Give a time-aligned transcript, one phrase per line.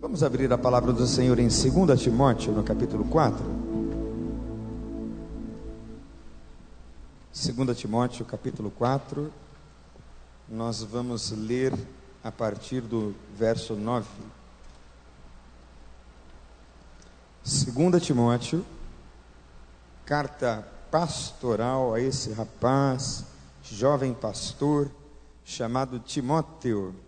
[0.00, 3.44] Vamos abrir a palavra do Senhor em 2 Timóteo, no capítulo 4.
[7.34, 9.32] 2 Timóteo, capítulo 4.
[10.48, 11.74] Nós vamos ler
[12.22, 14.06] a partir do verso 9.
[17.44, 18.64] 2 Timóteo,
[20.06, 23.24] carta pastoral a esse rapaz,
[23.64, 24.88] jovem pastor,
[25.44, 27.07] chamado Timóteo.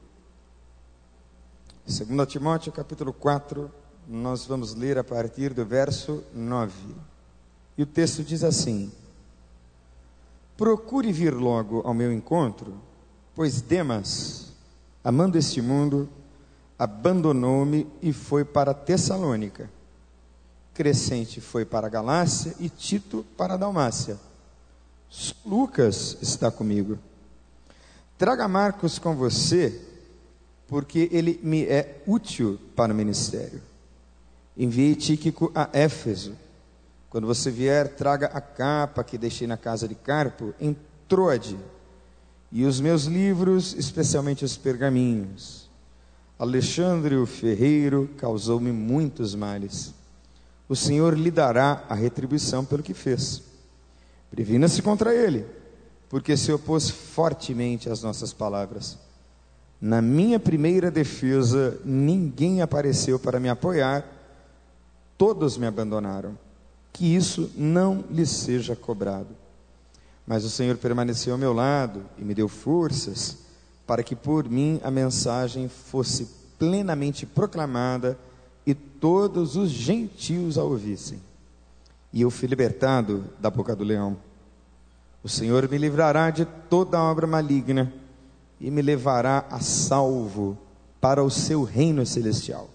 [1.90, 3.68] 2 Timóteo capítulo 4,
[4.06, 6.72] nós vamos ler a partir do verso 9.
[7.76, 8.92] E o texto diz assim:
[10.56, 12.74] Procure vir logo ao meu encontro,
[13.34, 14.52] pois Demas,
[15.02, 16.08] amando este mundo,
[16.78, 19.68] abandonou-me e foi para Tessalônica.
[20.72, 24.16] Crescente foi para a Galácia e Tito para a Dalmácia.
[25.44, 27.00] Lucas está comigo.
[28.16, 29.89] Traga Marcos com você,
[30.70, 33.60] porque ele me é útil para o ministério.
[34.56, 36.36] Enviei Tíquico a Éfeso.
[37.10, 40.76] Quando você vier, traga a capa que deixei na casa de Carpo em
[41.08, 41.58] Troade,
[42.52, 45.68] e os meus livros, especialmente os pergaminhos.
[46.38, 49.92] Alexandre o ferreiro causou-me muitos males.
[50.68, 53.42] O Senhor lhe dará a retribuição pelo que fez.
[54.30, 55.44] Previna-se contra ele
[56.08, 58.98] porque se opôs fortemente às nossas palavras.
[59.80, 64.04] Na minha primeira defesa, ninguém apareceu para me apoiar,
[65.16, 66.36] todos me abandonaram.
[66.92, 69.28] Que isso não lhe seja cobrado.
[70.26, 73.38] Mas o Senhor permaneceu ao meu lado e me deu forças
[73.86, 78.18] para que por mim a mensagem fosse plenamente proclamada
[78.66, 81.20] e todos os gentios a ouvissem.
[82.12, 84.16] E eu fui libertado da boca do leão.
[85.22, 87.92] O Senhor me livrará de toda obra maligna
[88.60, 90.58] e me levará a salvo
[91.00, 92.68] para o seu reino celestial.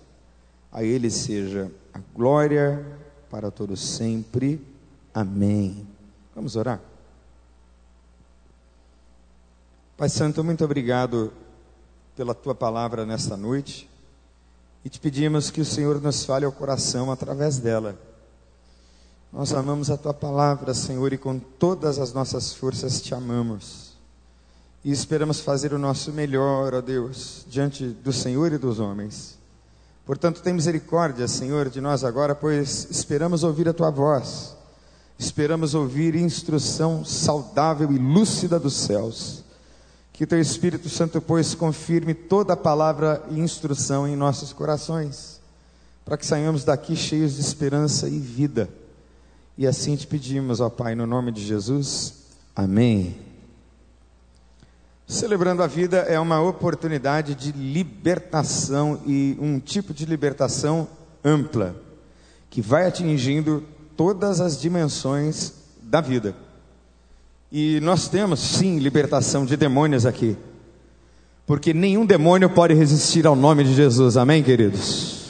[0.72, 2.84] A Ele seja a glória
[3.30, 4.60] para todos sempre.
[5.14, 5.88] Amém.
[6.34, 6.82] Vamos orar?
[9.96, 11.32] Pai Santo, muito obrigado
[12.16, 13.90] pela tua palavra nesta noite
[14.84, 17.98] e te pedimos que o Senhor nos fale ao coração através dela.
[19.32, 23.85] Nós amamos a tua palavra, Senhor, e com todas as nossas forças te amamos.
[24.86, 29.36] E esperamos fazer o nosso melhor, ó Deus, diante do Senhor e dos homens.
[30.06, 34.56] Portanto, tem misericórdia, Senhor, de nós agora, pois esperamos ouvir a tua voz.
[35.18, 39.44] Esperamos ouvir instrução saudável e lúcida dos céus.
[40.14, 45.42] Que teu Espírito Santo, pois, confirme toda a palavra e instrução em nossos corações,
[46.06, 48.70] para que saiamos daqui cheios de esperança e vida.
[49.58, 52.14] E assim te pedimos, ó Pai, no nome de Jesus.
[52.56, 53.25] Amém.
[55.08, 60.88] Celebrando a vida é uma oportunidade de libertação e um tipo de libertação
[61.24, 61.76] ampla,
[62.50, 63.64] que vai atingindo
[63.96, 66.36] todas as dimensões da vida.
[67.52, 70.36] E nós temos sim libertação de demônios aqui,
[71.46, 75.24] porque nenhum demônio pode resistir ao nome de Jesus, amém, queridos?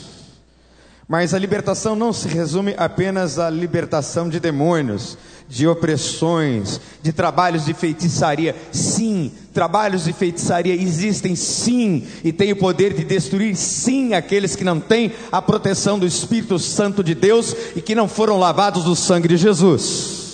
[1.06, 5.18] Mas a libertação não se resume apenas à libertação de demônios,
[5.48, 8.54] de opressões, de trabalhos de feitiçaria.
[8.72, 14.64] Sim, trabalhos de feitiçaria existem sim, e têm o poder de destruir sim aqueles que
[14.64, 18.96] não têm a proteção do Espírito Santo de Deus e que não foram lavados do
[18.96, 20.24] sangue de Jesus.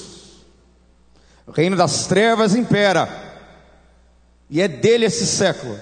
[1.47, 3.09] O reino das trevas impera,
[4.49, 5.77] e é dele esse século,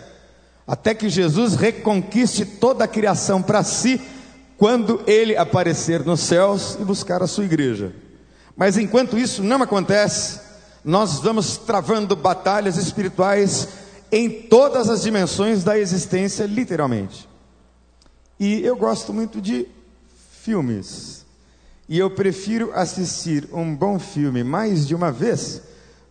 [0.66, 4.00] até que Jesus reconquiste toda a criação para si
[4.56, 7.92] quando ele aparecer nos céus e buscar a sua igreja.
[8.60, 10.38] Mas enquanto isso não acontece,
[10.84, 13.68] nós vamos travando batalhas espirituais
[14.12, 17.26] em todas as dimensões da existência, literalmente.
[18.38, 19.66] E eu gosto muito de
[20.42, 21.24] filmes.
[21.88, 25.62] E eu prefiro assistir um bom filme mais de uma vez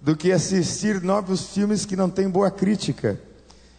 [0.01, 3.21] do que assistir novos filmes que não têm boa crítica.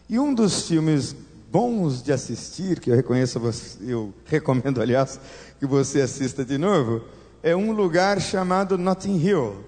[0.08, 1.12] E um dos filmes
[1.50, 3.40] bons de assistir, que eu reconheço,
[3.80, 5.18] eu recomendo, aliás,
[5.58, 7.02] que você assista de novo,
[7.42, 9.64] é um lugar chamado Notting Hill,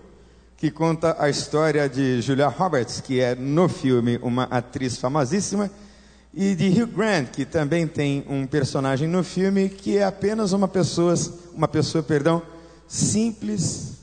[0.57, 5.71] que conta a história de Julia Roberts, que é no filme uma atriz famosíssima,
[6.35, 10.69] e de Hugh Grant, que também tem um personagem no filme que é apenas uma
[10.69, 11.15] pessoa,
[11.53, 12.43] uma pessoa, perdão,
[12.87, 13.99] simples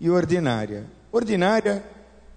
[0.00, 0.84] e ordinária.
[1.10, 1.82] Ordinária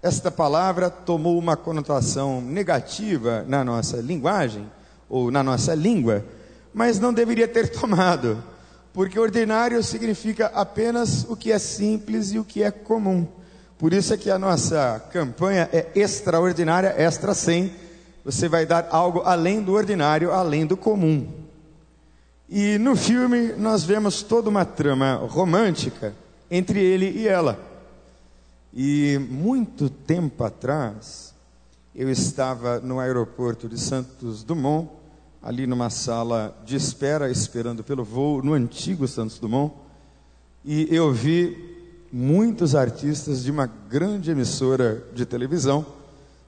[0.01, 4.69] esta palavra tomou uma conotação negativa na nossa linguagem,
[5.07, 6.25] ou na nossa língua,
[6.73, 8.43] mas não deveria ter tomado,
[8.93, 13.27] porque ordinário significa apenas o que é simples e o que é comum.
[13.77, 17.73] Por isso é que a nossa campanha é extraordinária, extra sem.
[18.23, 21.27] Você vai dar algo além do ordinário, além do comum.
[22.47, 26.13] E no filme nós vemos toda uma trama romântica
[26.49, 27.57] entre ele e ela.
[28.73, 31.33] E muito tempo atrás,
[31.95, 34.89] eu estava no aeroporto de Santos Dumont,
[35.41, 39.73] ali numa sala de espera, esperando pelo voo, no antigo Santos Dumont,
[40.63, 41.57] e eu vi
[42.11, 45.85] muitos artistas de uma grande emissora de televisão,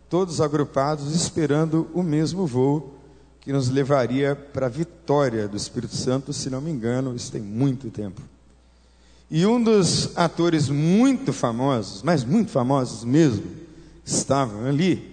[0.09, 2.93] todos agrupados esperando o mesmo voo
[3.41, 7.41] que nos levaria para a vitória do Espírito Santo, se não me engano, isso tem
[7.41, 8.21] muito tempo.
[9.29, 13.43] E um dos atores muito famosos, mas muito famosos mesmo,
[14.05, 15.12] estavam ali,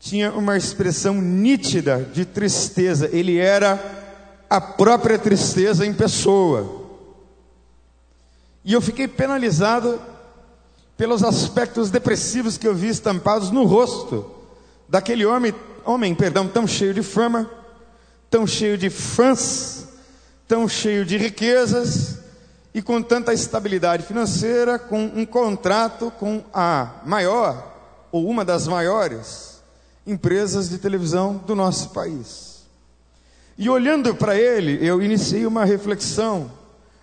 [0.00, 3.08] tinha uma expressão nítida de tristeza.
[3.12, 3.78] Ele era
[4.48, 6.88] a própria tristeza em pessoa.
[8.64, 10.00] E eu fiquei penalizado
[10.96, 14.28] pelos aspectos depressivos que eu vi estampados no rosto
[14.88, 15.54] daquele homem,
[15.84, 17.48] homem, perdão, tão cheio de fama,
[18.30, 19.86] tão cheio de fãs,
[20.48, 22.18] tão cheio de riquezas,
[22.74, 27.66] e com tanta estabilidade financeira, com um contrato com a maior
[28.12, 29.49] ou uma das maiores
[30.10, 32.64] empresas de televisão do nosso país.
[33.56, 36.50] E olhando para ele, eu iniciei uma reflexão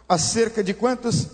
[0.07, 1.27] acerca de quantos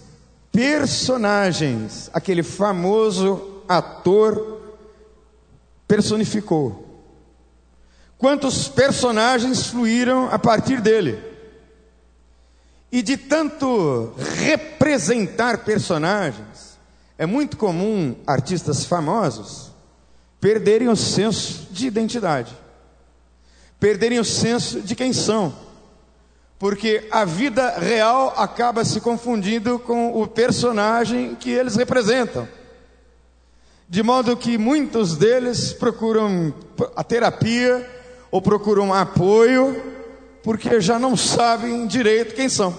[0.51, 4.61] personagens aquele famoso ator
[5.87, 6.83] personificou.
[8.17, 11.21] Quantos personagens fluíram a partir dele.
[12.91, 16.77] E de tanto representar personagens,
[17.17, 19.72] é muito comum artistas famosos
[20.43, 22.53] perderem o senso de identidade,
[23.79, 25.55] perderem o senso de quem são,
[26.59, 32.45] porque a vida real acaba se confundindo com o personagem que eles representam.
[33.87, 36.53] De modo que muitos deles procuram
[36.93, 37.89] a terapia
[38.29, 39.81] ou procuram apoio
[40.43, 42.77] porque já não sabem direito quem são.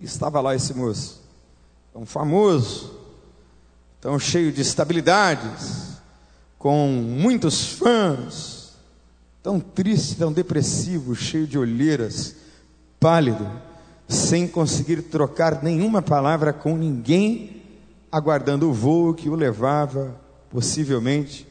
[0.00, 1.22] Estava lá esse moço,
[1.92, 2.97] tão famoso,
[4.00, 5.98] tão cheio de estabilidades,
[6.58, 8.74] com muitos fãs,
[9.42, 12.34] tão triste, tão depressivo, cheio de olheiras,
[12.98, 13.48] pálido,
[14.08, 17.62] sem conseguir trocar nenhuma palavra com ninguém,
[18.10, 20.18] aguardando o voo que o levava,
[20.50, 21.46] possivelmente,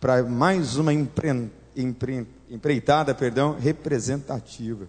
[0.00, 1.50] para mais uma empre...
[1.76, 4.88] Empre empreitada, perdão, representativa.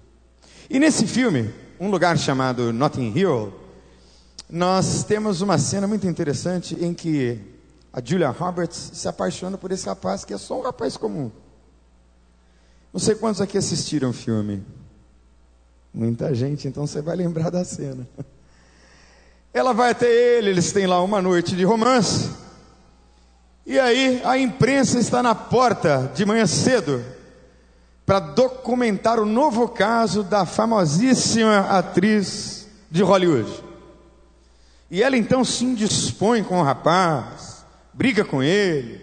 [0.70, 3.54] E nesse filme, um lugar chamado Notting Hill,
[4.52, 7.40] nós temos uma cena muito interessante em que
[7.94, 11.32] a Julia Roberts se apaixona por esse rapaz que é só um rapaz comum.
[12.92, 14.62] Não sei quantos aqui assistiram o filme.
[15.94, 18.06] Muita gente, então você vai lembrar da cena.
[19.54, 22.30] Ela vai até ele, eles têm lá uma noite de romance.
[23.66, 27.04] E aí a imprensa está na porta de manhã cedo
[28.06, 33.71] para documentar o novo caso da famosíssima atriz de Hollywood.
[34.92, 39.00] E ela então se indispõe com o rapaz, briga com ele.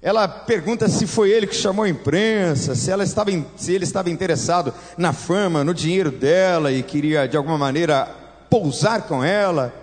[0.00, 4.08] Ela pergunta se foi ele que chamou a imprensa, se, ela estava, se ele estava
[4.08, 8.06] interessado na fama, no dinheiro dela e queria de alguma maneira
[8.48, 9.74] pousar com ela.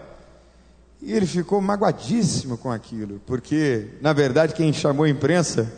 [1.01, 5.69] E ele ficou magoadíssimo com aquilo, porque na verdade quem chamou a imprensa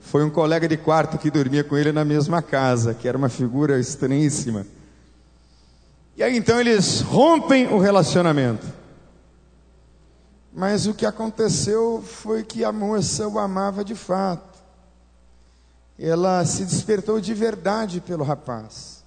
[0.00, 3.28] foi um colega de quarto que dormia com ele na mesma casa, que era uma
[3.28, 4.66] figura estranhíssima.
[6.16, 8.83] E aí então eles rompem o relacionamento.
[10.54, 14.56] Mas o que aconteceu foi que a moça o amava de fato.
[15.98, 19.02] Ela se despertou de verdade pelo rapaz.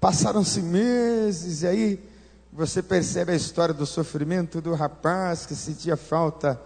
[0.00, 2.10] Passaram-se meses e aí
[2.52, 6.60] você percebe a história do sofrimento do rapaz que sentia falta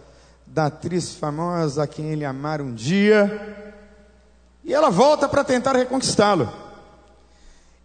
[0.46, 3.74] da atriz famosa a quem ele amara um dia.
[4.64, 6.50] E ela volta para tentar reconquistá-lo.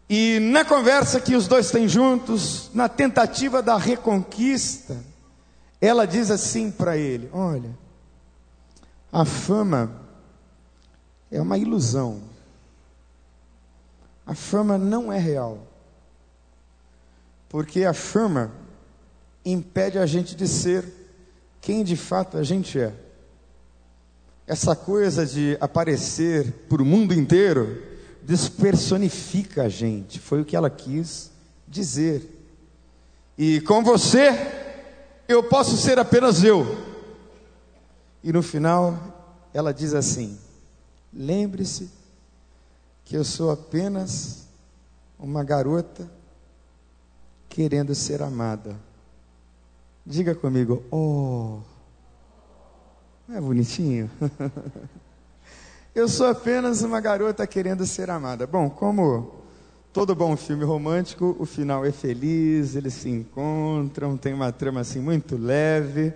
[0.10, 4.96] E na conversa que os dois têm juntos, na tentativa da reconquista,
[5.80, 7.78] ela diz assim para ele: Olha,
[9.12, 10.02] a fama
[11.32, 12.22] é uma ilusão.
[14.26, 15.66] A fama não é real.
[17.48, 18.52] Porque a fama
[19.44, 20.86] impede a gente de ser
[21.60, 22.94] quem de fato a gente é
[24.50, 27.84] essa coisa de aparecer para o mundo inteiro
[28.24, 30.18] despersonifica a gente.
[30.18, 31.30] Foi o que ela quis
[31.68, 32.28] dizer.
[33.38, 34.32] E com você,
[35.30, 36.66] eu posso ser apenas eu.
[38.24, 38.98] E no final,
[39.54, 40.38] ela diz assim:
[41.14, 41.90] lembre-se
[43.06, 44.48] que eu sou apenas
[45.20, 46.10] uma garota
[47.48, 48.76] querendo ser amada.
[50.04, 51.60] Diga comigo, oh.
[53.28, 54.10] Não é bonitinho?
[55.94, 58.48] Eu sou apenas uma garota querendo ser amada.
[58.48, 59.39] Bom, como
[59.92, 65.00] todo bom filme romântico, o final é feliz, eles se encontram, tem uma trama assim
[65.00, 66.14] muito leve.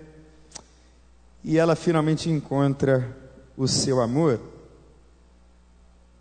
[1.42, 3.16] E ela finalmente encontra
[3.56, 4.40] o seu amor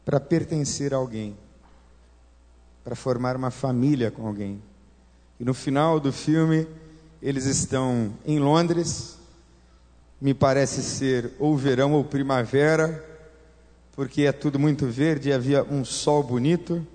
[0.04, 1.38] para pertencer a alguém,
[2.84, 4.62] para formar uma família com alguém.
[5.40, 6.68] E no final do filme,
[7.22, 9.18] eles estão em Londres,
[10.20, 13.04] me parece ser ou verão ou primavera,
[13.94, 16.86] porque é tudo muito verde e havia um sol bonito,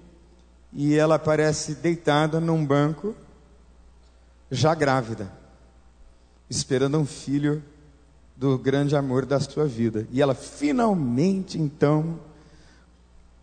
[0.72, 3.14] e ela aparece deitada num banco,
[4.50, 5.30] já grávida,
[6.48, 7.62] esperando um filho
[8.36, 10.06] do grande amor da sua vida.
[10.10, 12.20] E ela finalmente, então,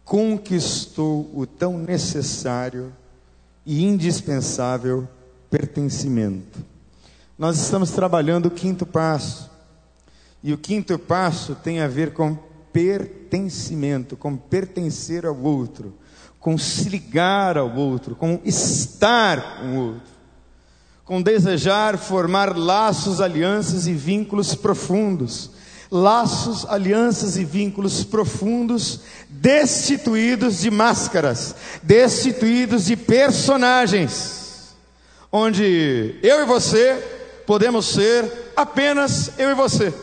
[0.04, 2.94] conquistou o tão necessário
[3.66, 5.08] e indispensável
[5.50, 6.64] pertencimento.
[7.38, 9.50] Nós estamos trabalhando o quinto passo.
[10.42, 12.38] E o quinto passo tem a ver com
[12.72, 15.94] pertencimento, com pertencer ao outro,
[16.46, 20.16] com se ligar ao outro, com estar com o outro
[21.04, 25.52] com desejar formar laços, alianças e vínculos profundos.
[25.90, 34.76] Laços, alianças e vínculos profundos, destituídos de máscaras, destituídos de personagens,
[35.32, 36.96] onde eu e você
[37.46, 39.94] podemos ser apenas eu e você.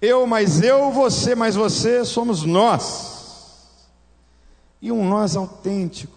[0.00, 3.13] Eu mais eu, você mais você, somos nós.
[4.84, 6.12] E um nós autêntico,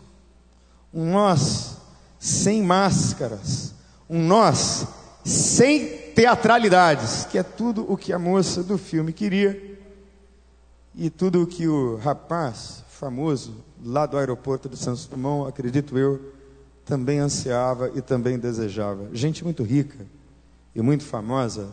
[0.94, 1.78] um nós
[2.20, 3.74] sem máscaras,
[4.10, 4.86] um nós
[5.24, 9.80] sem teatralidades, que é tudo o que a moça do filme queria
[10.94, 13.56] e tudo o que o rapaz famoso
[13.86, 16.34] lá do aeroporto de Santos Dumont, acredito eu,
[16.84, 19.08] também ansiava e também desejava.
[19.14, 20.06] Gente muito rica
[20.76, 21.70] e muito famosa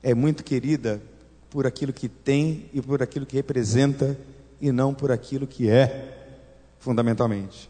[0.00, 1.02] é muito querida
[1.50, 4.16] por aquilo que tem e por aquilo que representa
[4.62, 6.36] e não por aquilo que é,
[6.78, 7.68] fundamentalmente.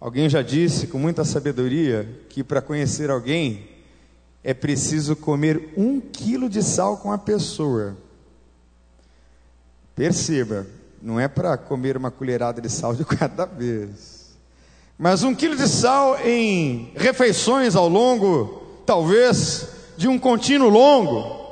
[0.00, 3.68] Alguém já disse com muita sabedoria que para conhecer alguém
[4.42, 7.96] é preciso comer um quilo de sal com a pessoa.
[9.94, 10.66] Perceba,
[11.00, 14.36] não é para comer uma colherada de sal de cada vez,
[14.98, 21.46] mas um quilo de sal em refeições ao longo, talvez, de um contínuo longo,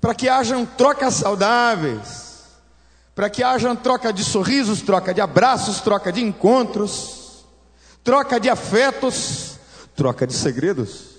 [0.00, 2.25] para que hajam trocas saudáveis
[3.16, 7.46] para que haja troca de sorrisos, troca de abraços, troca de encontros,
[8.04, 9.58] troca de afetos,
[9.96, 11.16] troca de segredos,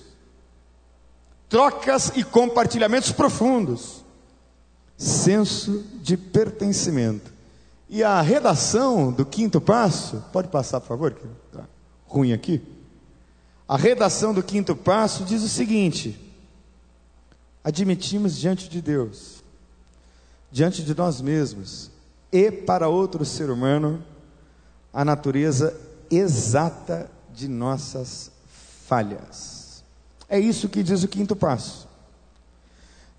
[1.49, 4.05] trocas e compartilhamentos profundos,
[4.95, 7.33] senso de pertencimento.
[7.89, 11.63] E a redação do quinto passo, pode passar, por favor, que tá
[12.05, 12.61] ruim aqui.
[13.67, 16.15] A redação do quinto passo diz o seguinte:
[17.63, 19.36] admitimos diante de Deus
[20.57, 21.91] diante de nós mesmos
[22.31, 24.03] e para outro ser humano
[24.91, 28.31] a natureza exata de nossas
[28.87, 29.83] falhas.
[30.27, 31.87] É isso que diz o quinto passo.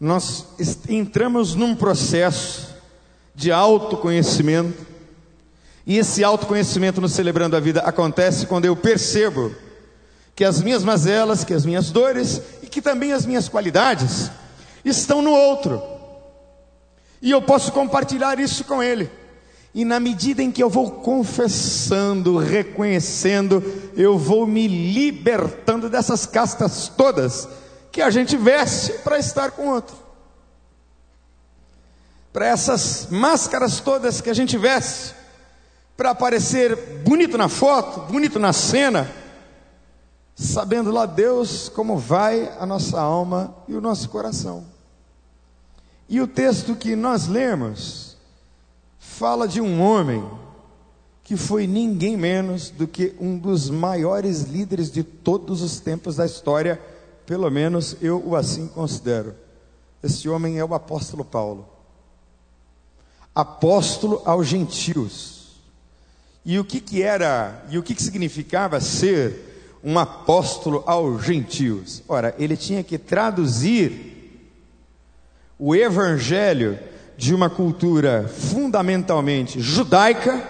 [0.01, 0.47] Nós
[0.89, 2.75] entramos num processo
[3.37, 4.85] de autoconhecimento,
[5.87, 9.55] e esse autoconhecimento no Celebrando a Vida acontece quando eu percebo
[10.35, 14.29] que as minhas mazelas, que as minhas dores e que também as minhas qualidades
[14.85, 15.98] estão no outro.
[17.21, 19.11] E eu posso compartilhar isso com Ele.
[19.75, 23.63] E na medida em que eu vou confessando, reconhecendo,
[23.97, 27.49] eu vou me libertando dessas castas todas
[27.93, 29.97] que a gente veste para estar com outro.
[32.33, 35.15] Para essas máscaras todas que a gente veste
[35.97, 39.11] para aparecer bonito na foto, bonito na cena,
[40.35, 44.78] sabendo lá Deus como vai a nossa alma e o nosso coração.
[46.09, 48.17] E o texto que nós lemos
[48.99, 50.25] fala de um homem
[51.23, 56.25] que foi ninguém menos do que um dos maiores líderes de todos os tempos da
[56.25, 56.81] história,
[57.27, 59.35] pelo menos eu o assim considero.
[60.03, 61.69] Esse homem é o apóstolo Paulo.
[63.35, 65.61] Apóstolo aos gentios.
[66.43, 72.03] E o que, que era, e o que, que significava ser um apóstolo aos gentios?
[72.09, 74.18] Ora, ele tinha que traduzir
[75.59, 76.79] o evangelho
[77.17, 80.49] de uma cultura fundamentalmente judaica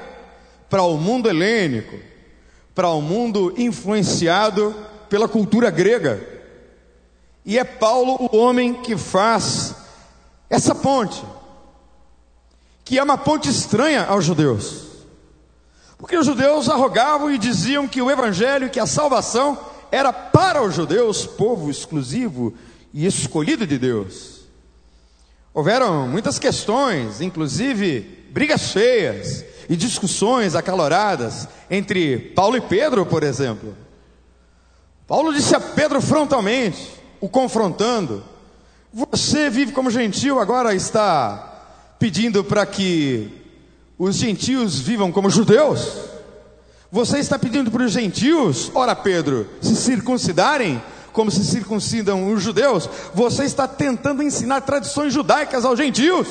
[0.68, 1.96] para o mundo helênico,
[2.74, 4.74] para o mundo influenciado
[5.08, 6.22] pela cultura grega.
[7.44, 9.74] E é Paulo o homem que faz
[10.50, 11.24] essa ponte,
[12.84, 14.88] que é uma ponte estranha aos judeus.
[15.96, 19.58] Porque os judeus arrogavam e diziam que o evangelho, que a salvação
[19.90, 22.54] era para os judeus, povo exclusivo
[22.92, 24.37] e escolhido de Deus.
[25.52, 28.00] Houveram muitas questões, inclusive
[28.30, 33.76] brigas feias, e discussões acaloradas entre Paulo e Pedro, por exemplo.
[35.06, 36.90] Paulo disse a Pedro frontalmente,
[37.20, 38.24] o confrontando:
[38.92, 43.30] Você vive como gentil, agora está pedindo para que
[43.98, 46.08] os gentios vivam como judeus?
[46.90, 50.82] Você está pedindo para os gentios, ora Pedro, se circuncidarem
[51.18, 52.88] como se circuncidam os judeus?
[53.12, 56.28] Você está tentando ensinar tradições judaicas aos gentios.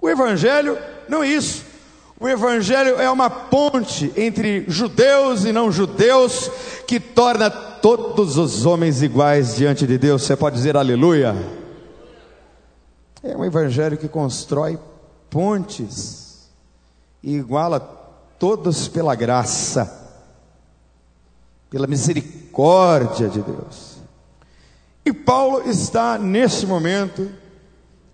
[0.00, 1.62] O Evangelho não é isso.
[2.18, 6.50] O Evangelho é uma ponte entre judeus e não judeus
[6.86, 10.22] que torna todos os homens iguais diante de Deus.
[10.22, 11.36] Você pode dizer aleluia.
[13.22, 14.78] É um Evangelho que constrói
[15.28, 16.48] pontes
[17.22, 17.78] e iguala
[18.38, 20.14] todos pela graça,
[21.68, 22.45] pela misericórdia
[23.30, 23.96] de Deus.
[25.04, 27.30] E Paulo está nesse momento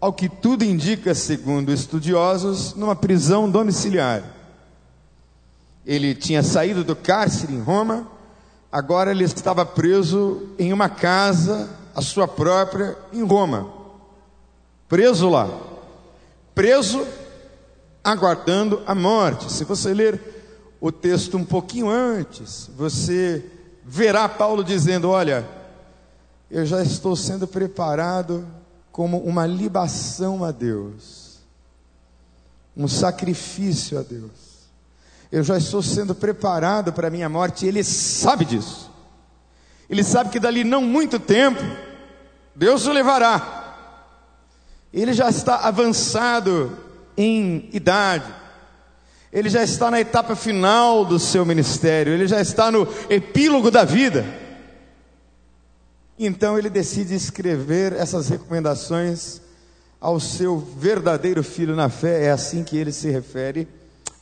[0.00, 4.25] ao que tudo indica, segundo estudiosos, numa prisão domiciliar.
[5.87, 8.08] Ele tinha saído do cárcere em Roma,
[8.70, 13.72] agora ele estava preso em uma casa, a sua própria, em Roma.
[14.88, 15.49] Preso lá.
[16.52, 17.06] Preso,
[18.02, 19.52] aguardando a morte.
[19.52, 20.20] Se você ler
[20.80, 25.47] o texto um pouquinho antes, você verá Paulo dizendo: Olha,
[26.51, 28.47] eu já estou sendo preparado
[28.91, 31.39] como uma libação a Deus,
[32.77, 34.53] um sacrifício a Deus.
[35.31, 38.91] Eu já estou sendo preparado para a minha morte, e Ele sabe disso.
[39.89, 41.62] Ele sabe que dali não muito tempo,
[42.55, 43.61] Deus o levará.
[44.93, 46.79] Ele já está avançado
[47.17, 48.27] em idade,
[49.33, 53.83] ele já está na etapa final do seu ministério, ele já está no epílogo da
[53.83, 54.27] vida.
[56.19, 59.41] Então ele decide escrever essas recomendações
[59.99, 63.67] ao seu verdadeiro filho na fé, é assim que ele se refere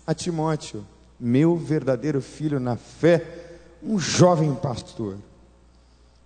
[0.07, 0.87] a Timóteo,
[1.19, 3.25] meu verdadeiro filho na fé,
[3.83, 5.17] um jovem pastor,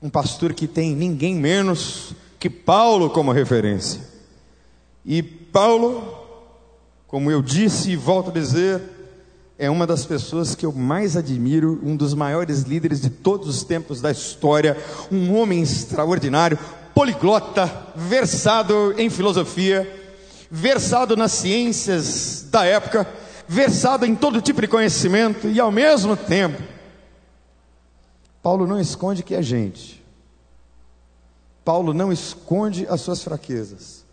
[0.03, 4.01] um pastor que tem ninguém menos que Paulo como referência.
[5.07, 6.24] E Paulo,
[7.15, 8.83] como eu disse e volto a dizer,
[9.57, 13.63] é uma das pessoas que eu mais admiro, um dos maiores líderes de todos os
[13.63, 14.77] tempos da história,
[15.13, 16.59] um homem extraordinário,
[16.93, 19.89] poliglota, versado em filosofia,
[20.51, 23.07] versado nas ciências da época,
[23.47, 26.61] versado em todo tipo de conhecimento e ao mesmo tempo,
[28.43, 30.05] Paulo não esconde que é gente.
[31.65, 34.04] Paulo não esconde as suas fraquezas.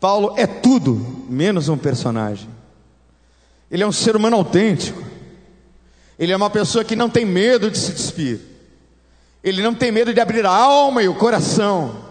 [0.00, 2.48] Paulo é tudo menos um personagem.
[3.70, 5.04] Ele é um ser humano autêntico.
[6.18, 8.40] Ele é uma pessoa que não tem medo de se despir.
[9.44, 12.10] Ele não tem medo de abrir a alma e o coração.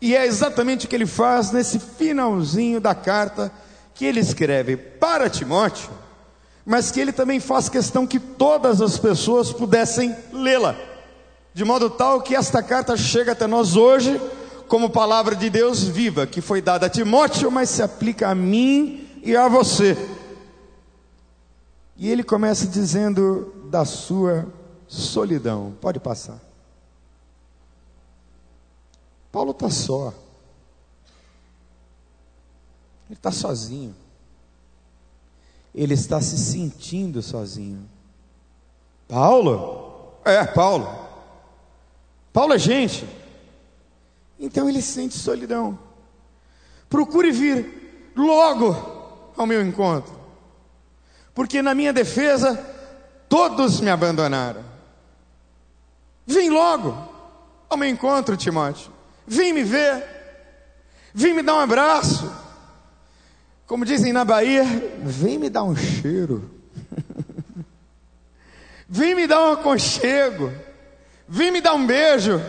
[0.00, 3.50] E é exatamente o que ele faz nesse finalzinho da carta
[3.94, 5.88] que ele escreve para Timóteo,
[6.66, 10.76] mas que ele também faz questão que todas as pessoas pudessem lê-la,
[11.54, 14.20] de modo tal que esta carta chega até nós hoje
[14.68, 19.08] como palavra de Deus viva, que foi dada a Timóteo, mas se aplica a mim
[19.22, 19.96] e a você.
[21.96, 24.46] E ele começa dizendo da sua
[24.88, 25.74] solidão.
[25.80, 26.40] Pode passar.
[29.30, 30.12] Paulo está só.
[33.08, 33.94] Ele está sozinho.
[35.74, 37.88] Ele está se sentindo sozinho.
[39.08, 40.14] Paulo?
[40.24, 40.88] É, Paulo.
[42.32, 43.06] Paulo é gente.
[44.38, 45.78] Então ele sente solidão.
[46.88, 50.24] Procure vir logo ao meu encontro
[51.34, 52.54] porque na minha defesa
[53.28, 54.64] todos me abandonaram.
[56.24, 56.96] Vem logo
[57.68, 58.92] ao meu encontro, Timóteo.
[59.26, 60.02] Vem me ver.
[61.12, 62.32] Vem me dar um abraço.
[63.66, 64.64] Como dizem na Bahia,
[65.02, 66.50] vem me dar um cheiro.
[68.88, 70.52] vem me dar um aconchego.
[71.26, 72.40] Vem me dar um beijo.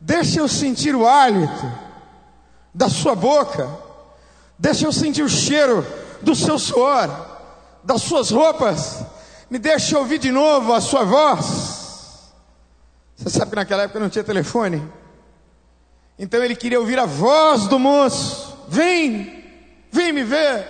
[0.00, 1.72] Deixa eu sentir o hálito
[2.72, 3.68] da sua boca.
[4.58, 5.84] Deixa eu sentir o cheiro
[6.22, 7.28] do seu suor
[7.88, 9.02] das suas roupas,
[9.48, 12.28] me deixe ouvir de novo a sua voz.
[13.16, 14.86] Você sabe que naquela época não tinha telefone.
[16.18, 19.42] Então ele queria ouvir a voz do moço: Vem,
[19.90, 20.68] vem me ver.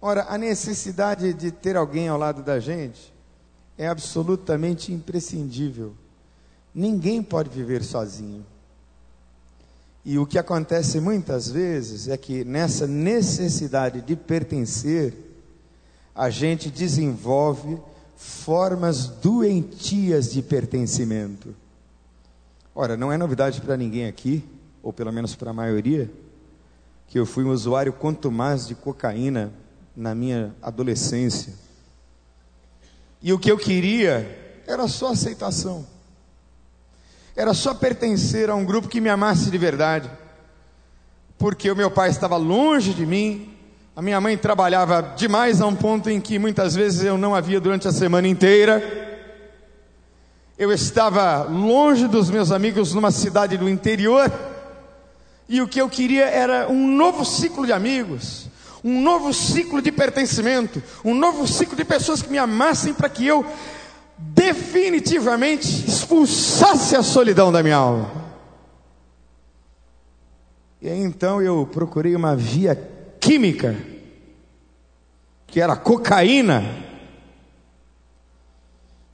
[0.00, 3.14] Ora, a necessidade de ter alguém ao lado da gente
[3.78, 5.94] é absolutamente imprescindível.
[6.74, 8.44] Ninguém pode viver sozinho.
[10.04, 15.14] E o que acontece muitas vezes é que nessa necessidade de pertencer,
[16.14, 17.78] a gente desenvolve
[18.16, 21.54] formas doentias de pertencimento.
[22.74, 24.44] Ora, não é novidade para ninguém aqui,
[24.82, 26.10] ou pelo menos para a maioria,
[27.06, 29.52] que eu fui um usuário quanto mais de cocaína
[29.94, 31.52] na minha adolescência.
[33.22, 35.86] E o que eu queria era só aceitação.
[37.34, 40.10] Era só pertencer a um grupo que me amasse de verdade.
[41.38, 43.56] Porque o meu pai estava longe de mim,
[43.96, 47.60] a minha mãe trabalhava demais a um ponto em que muitas vezes eu não havia
[47.60, 48.82] durante a semana inteira.
[50.56, 54.32] Eu estava longe dos meus amigos numa cidade do interior.
[55.48, 58.46] E o que eu queria era um novo ciclo de amigos,
[58.82, 63.26] um novo ciclo de pertencimento, um novo ciclo de pessoas que me amassem para que
[63.26, 63.44] eu
[64.18, 68.10] definitivamente expulsasse a solidão da minha alma.
[70.80, 72.74] E aí, então eu procurei uma via
[73.20, 73.76] química,
[75.46, 76.62] que era cocaína,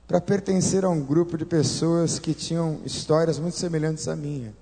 [0.06, 4.54] para pertencer a um grupo de pessoas que tinham histórias muito semelhantes à minha.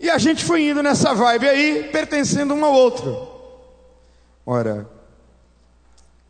[0.00, 3.28] E a gente foi indo nessa vibe aí, pertencendo um ao outro.
[4.44, 4.90] Ora,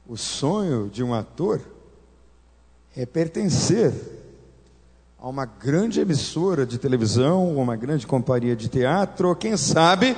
[0.07, 1.72] o sonho de um ator
[2.97, 3.93] é pertencer
[5.19, 10.17] a uma grande emissora de televisão, uma grande companhia de teatro, ou quem sabe,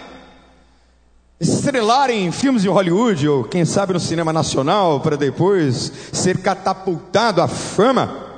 [1.38, 7.42] estrelar em filmes de Hollywood, ou quem sabe no cinema nacional, para depois ser catapultado
[7.42, 8.32] à fama.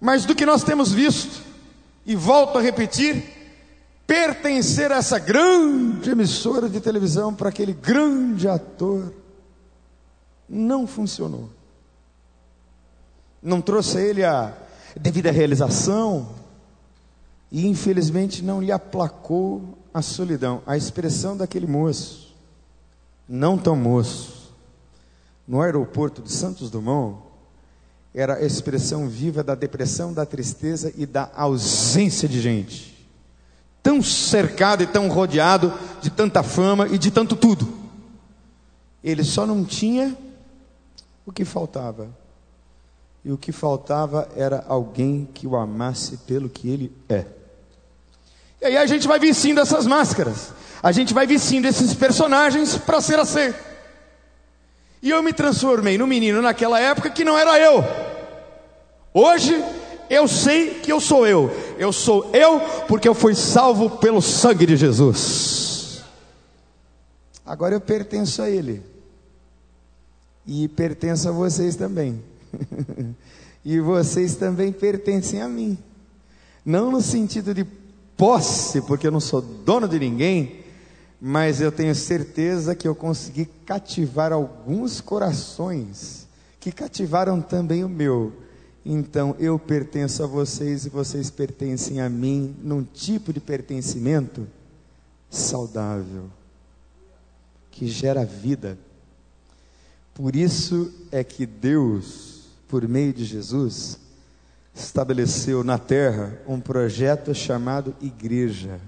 [0.00, 1.42] Mas do que nós temos visto,
[2.04, 3.24] e volto a repetir,
[4.06, 9.12] pertencer a essa grande emissora de televisão para aquele grande ator,
[10.48, 11.55] não funcionou.
[13.46, 14.52] Não trouxe a ele a
[15.00, 16.30] devida realização,
[17.48, 22.34] e infelizmente não lhe aplacou a solidão, a expressão daquele moço,
[23.28, 24.52] não tão moço,
[25.46, 27.22] no aeroporto de Santos Dumont,
[28.12, 33.08] era a expressão viva da depressão, da tristeza e da ausência de gente.
[33.80, 37.72] Tão cercado e tão rodeado de tanta fama e de tanto tudo.
[39.04, 40.18] Ele só não tinha
[41.24, 42.25] o que faltava.
[43.26, 47.24] E o que faltava era alguém que o amasse pelo que ele é.
[48.62, 50.52] E aí a gente vai vestindo essas máscaras.
[50.80, 53.52] A gente vai vestindo esses personagens para ser assim.
[55.02, 57.82] E eu me transformei no menino naquela época que não era eu.
[59.12, 59.60] Hoje
[60.08, 61.50] eu sei que eu sou eu.
[61.76, 66.00] Eu sou eu porque eu fui salvo pelo sangue de Jesus.
[67.44, 68.84] Agora eu pertenço a Ele.
[70.46, 72.22] E pertenço a vocês também.
[73.64, 75.78] e vocês também pertencem a mim.
[76.64, 77.66] Não no sentido de
[78.16, 80.64] posse, porque eu não sou dono de ninguém,
[81.20, 86.26] mas eu tenho certeza que eu consegui cativar alguns corações
[86.60, 88.32] que cativaram também o meu.
[88.84, 94.46] Então eu pertenço a vocês e vocês pertencem a mim num tipo de pertencimento
[95.30, 96.30] saudável,
[97.70, 98.78] que gera vida.
[100.14, 102.35] Por isso é que Deus,
[102.68, 103.98] por meio de Jesus,
[104.74, 108.80] estabeleceu na terra um projeto chamado igreja.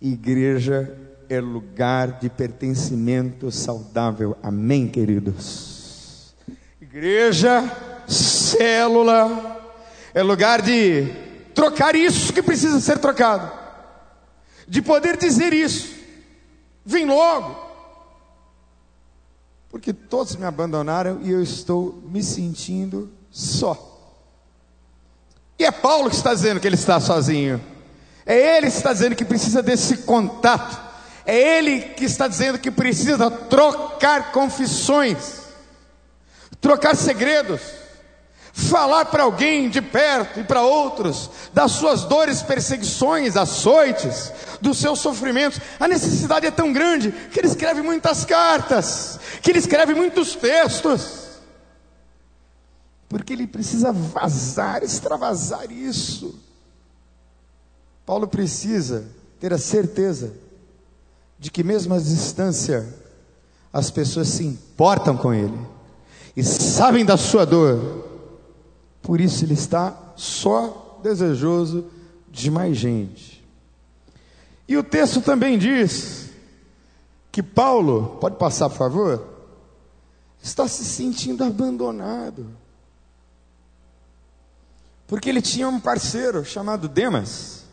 [0.00, 0.96] Igreja
[1.28, 4.36] é lugar de pertencimento saudável.
[4.42, 6.34] Amém, queridos?
[6.80, 7.64] Igreja,
[8.08, 9.60] célula,
[10.12, 11.06] é lugar de
[11.54, 13.50] trocar isso que precisa ser trocado,
[14.66, 15.94] de poder dizer isso.
[16.84, 17.69] Vem logo,
[19.70, 23.86] porque todos me abandonaram e eu estou me sentindo só.
[25.58, 27.60] E é Paulo que está dizendo que ele está sozinho.
[28.26, 30.80] É ele que está dizendo que precisa desse contato.
[31.24, 35.42] É ele que está dizendo que precisa trocar confissões,
[36.60, 37.60] trocar segredos,
[38.52, 44.98] falar para alguém de perto e para outros das suas dores, perseguições, açoites, dos seus
[45.00, 45.60] sofrimentos.
[45.78, 51.20] A necessidade é tão grande que ele escreve muitas cartas, que ele escreve muitos textos
[53.10, 56.38] porque ele precisa vazar, extravasar isso.
[58.06, 59.04] Paulo precisa
[59.40, 60.32] ter a certeza
[61.36, 62.86] de que, mesmo à distância,
[63.72, 65.58] as pessoas se importam com ele
[66.36, 68.09] e sabem da sua dor,
[69.02, 71.86] por isso ele está só desejoso
[72.30, 73.44] de mais gente.
[74.68, 76.30] E o texto também diz
[77.32, 79.28] que Paulo, pode passar por favor,
[80.42, 82.46] está se sentindo abandonado.
[85.06, 87.64] Porque ele tinha um parceiro chamado Demas,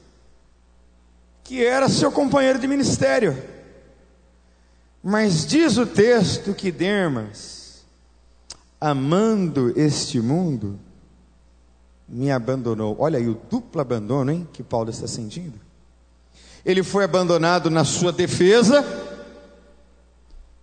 [1.43, 3.37] que era seu companheiro de ministério.
[5.03, 7.85] Mas diz o texto que Demas,
[8.81, 10.79] amando este mundo,
[12.07, 12.95] me abandonou.
[12.99, 15.59] Olha aí o duplo abandono, hein, que Paulo está sentindo.
[16.65, 18.85] Ele foi abandonado na sua defesa,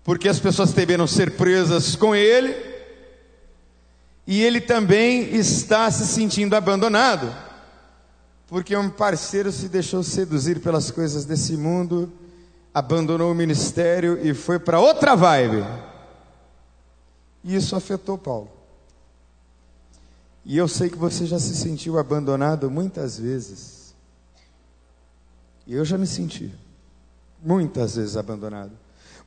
[0.02, 2.54] porque as pessoas temeram ser presas com ele,
[4.26, 7.34] e ele também está se sentindo abandonado,
[8.46, 12.10] porque um parceiro se deixou seduzir pelas coisas desse mundo,
[12.72, 15.64] abandonou o ministério e foi para outra vibe.
[17.42, 18.50] E isso afetou Paulo.
[20.44, 23.94] E eu sei que você já se sentiu abandonado muitas vezes.
[25.66, 26.52] E eu já me senti
[27.42, 28.72] muitas vezes abandonado.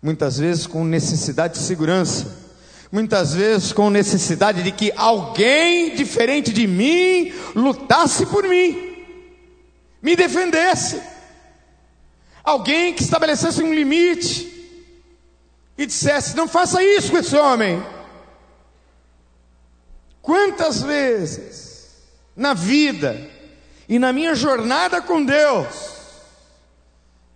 [0.02, 2.48] Muitas vezes com necessidade de segurança.
[2.92, 9.06] Muitas vezes com necessidade de que alguém diferente de mim lutasse por mim,
[10.02, 11.02] me defendesse.
[12.44, 14.48] Alguém que estabelecesse um limite
[15.78, 17.84] e dissesse: Não faça isso com esse homem.
[20.28, 21.88] Quantas vezes
[22.36, 23.30] na vida
[23.88, 25.96] e na minha jornada com Deus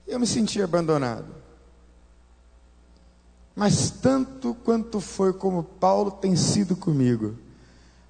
[0.06, 1.34] eu me senti abandonado.
[3.56, 7.38] Mas tanto quanto foi como Paulo tem sido comigo,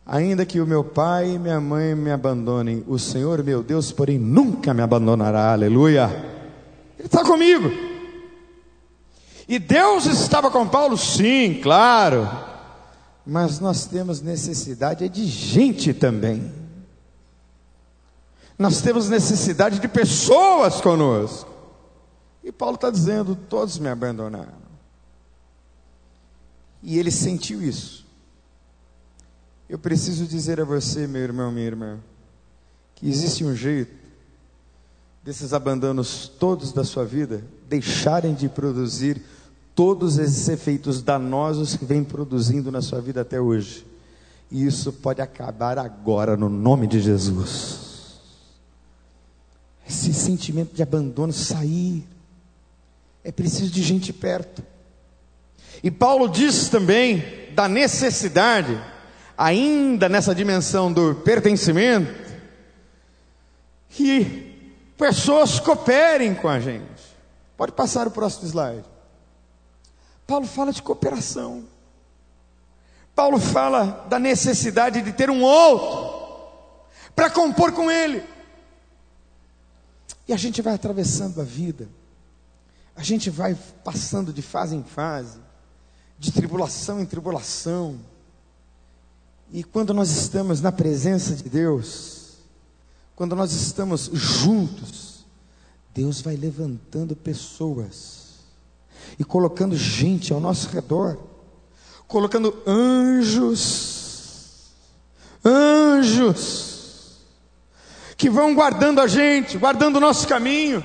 [0.04, 4.18] ainda que o meu pai e minha mãe me abandonem, o Senhor meu Deus, porém,
[4.18, 6.08] nunca me abandonará, aleluia.
[6.98, 7.70] Ele está comigo.
[9.48, 12.50] E Deus estava com Paulo, sim, claro
[13.26, 16.52] mas nós temos necessidade de gente também.
[18.58, 21.50] Nós temos necessidade de pessoas conosco.
[22.44, 24.62] E Paulo está dizendo: todos me abandonaram.
[26.84, 28.06] E ele sentiu isso.
[29.70, 32.00] Eu preciso dizer a você, meu irmão, minha irmã,
[32.96, 34.02] que existe um jeito
[35.24, 39.22] desses abandonos todos da sua vida deixarem de produzir
[39.76, 43.86] todos esses efeitos danosos que vem produzindo na sua vida até hoje.
[44.52, 48.20] E isso pode acabar agora, no nome de Jesus.
[49.88, 52.06] Esse sentimento de abandono sair.
[53.24, 54.64] É preciso de gente perto.
[55.84, 57.24] E Paulo diz também
[57.56, 58.80] da necessidade,
[59.38, 62.14] ainda nessa dimensão do pertencimento,
[63.90, 64.52] que
[64.98, 67.02] pessoas cooperem com a gente.
[67.58, 68.91] Pode passar o próximo slide.
[70.32, 71.66] Paulo fala de cooperação.
[73.14, 78.24] Paulo fala da necessidade de ter um outro para compor com ele.
[80.26, 81.90] E a gente vai atravessando a vida,
[82.96, 85.38] a gente vai passando de fase em fase,
[86.18, 88.00] de tribulação em tribulação.
[89.52, 92.38] E quando nós estamos na presença de Deus,
[93.18, 95.26] quando nós estamos juntos,
[95.94, 98.21] Deus vai levantando pessoas
[99.18, 101.18] e colocando gente ao nosso redor,
[102.08, 103.92] colocando anjos,
[105.46, 107.20] anjos,
[108.18, 110.84] que vão guardando a gente, guardando o nosso caminho,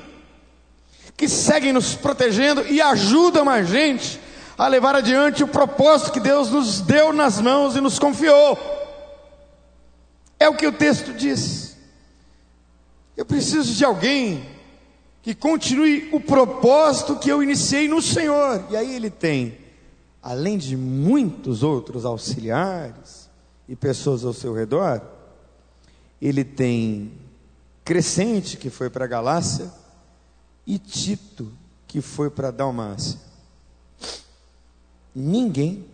[1.16, 4.20] que seguem nos protegendo e ajudam a gente
[4.56, 8.58] a levar adiante o propósito que Deus nos deu nas mãos e nos confiou.
[10.38, 11.76] É o que o texto diz.
[13.16, 14.55] Eu preciso de alguém
[15.22, 18.64] que continue o propósito que eu iniciei no Senhor.
[18.70, 19.58] E aí ele tem,
[20.22, 23.28] além de muitos outros auxiliares
[23.68, 25.02] e pessoas ao seu redor,
[26.20, 27.12] ele tem
[27.84, 29.72] Crescente, que foi para Galácia,
[30.66, 31.52] e Tito,
[31.86, 33.20] que foi para Dalmácia.
[35.14, 35.86] Ninguém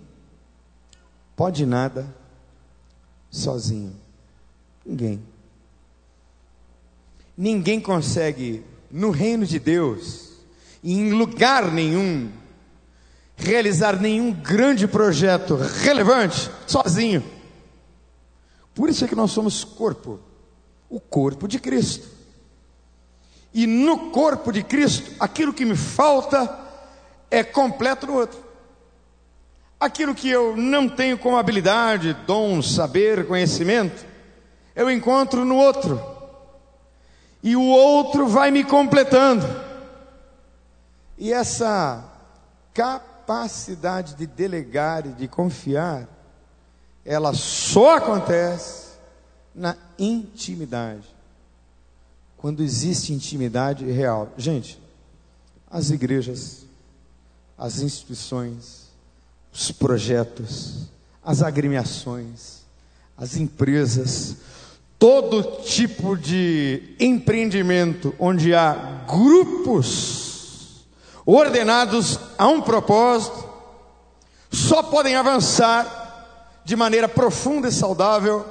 [1.36, 2.06] pode nada
[3.30, 3.94] sozinho.
[4.84, 5.22] Ninguém.
[7.36, 10.32] Ninguém consegue no reino de Deus,
[10.82, 12.30] e em lugar nenhum,
[13.36, 17.24] realizar nenhum grande projeto relevante sozinho.
[18.74, 20.20] Por isso é que nós somos corpo,
[20.90, 22.06] o corpo de Cristo.
[23.54, 26.58] E no corpo de Cristo, aquilo que me falta
[27.30, 28.42] é completo no outro.
[29.80, 34.04] Aquilo que eu não tenho como habilidade, dom, saber, conhecimento,
[34.76, 36.11] eu encontro no outro
[37.42, 39.44] e o outro vai me completando.
[41.18, 42.04] E essa
[42.72, 46.08] capacidade de delegar e de confiar,
[47.04, 48.92] ela só acontece
[49.54, 51.04] na intimidade.
[52.36, 54.32] Quando existe intimidade real.
[54.36, 54.80] Gente,
[55.70, 56.64] as igrejas,
[57.56, 58.88] as instituições,
[59.52, 60.88] os projetos,
[61.24, 62.62] as agremiações,
[63.16, 64.36] as empresas,
[65.02, 70.86] todo tipo de empreendimento onde há grupos
[71.26, 73.50] ordenados a um propósito,
[74.48, 78.46] só podem avançar de maneira profunda e saudável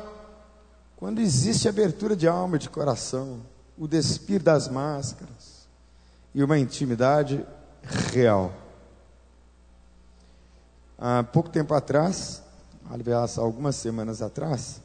[0.97, 3.39] quando existe abertura de alma e de coração,
[3.77, 5.69] o despir das máscaras
[6.35, 7.45] e uma intimidade
[8.11, 8.51] real.
[10.97, 12.43] há pouco tempo atrás,
[12.89, 14.81] aliás, algumas semanas atrás,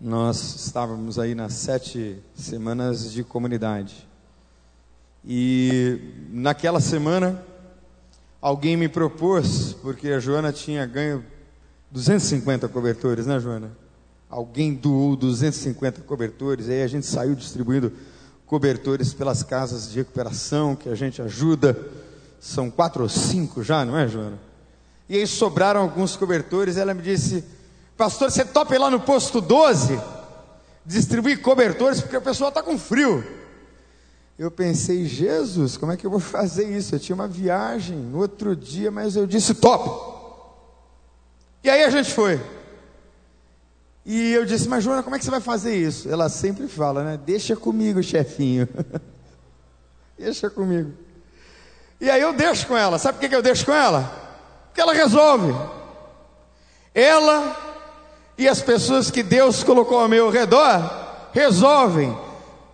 [0.00, 4.08] nós estávamos aí nas sete semanas de comunidade.
[5.22, 7.44] E naquela semana,
[8.40, 11.22] alguém me propôs, porque a Joana tinha ganho
[11.90, 13.72] 250 cobertores, né, Joana?
[14.30, 17.92] Alguém doou 250 cobertores, aí a gente saiu distribuindo
[18.46, 21.76] cobertores pelas casas de recuperação que a gente ajuda.
[22.40, 24.38] São quatro ou cinco já, não é, Joana?
[25.10, 26.78] E aí sobraram alguns cobertores.
[26.78, 27.44] Ela me disse:
[28.00, 30.00] Pastor, você topa ir lá no posto 12
[30.86, 33.22] distribuir cobertores porque a pessoa está com frio.
[34.38, 36.94] Eu pensei, Jesus, como é que eu vou fazer isso?
[36.94, 39.90] Eu tinha uma viagem no outro dia, mas eu disse, top.
[41.62, 42.40] E aí a gente foi.
[44.06, 46.08] E eu disse, mas Joana, como é que você vai fazer isso?
[46.08, 47.20] Ela sempre fala, né?
[47.22, 48.66] Deixa comigo, chefinho.
[50.18, 50.90] Deixa comigo.
[52.00, 52.98] E aí eu deixo com ela.
[52.98, 54.10] Sabe por que eu deixo com ela?
[54.68, 55.54] Porque ela resolve.
[56.94, 57.69] Ela
[58.40, 62.16] e as pessoas que Deus colocou ao meu redor resolvem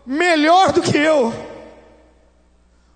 [0.07, 1.35] melhor do que eu.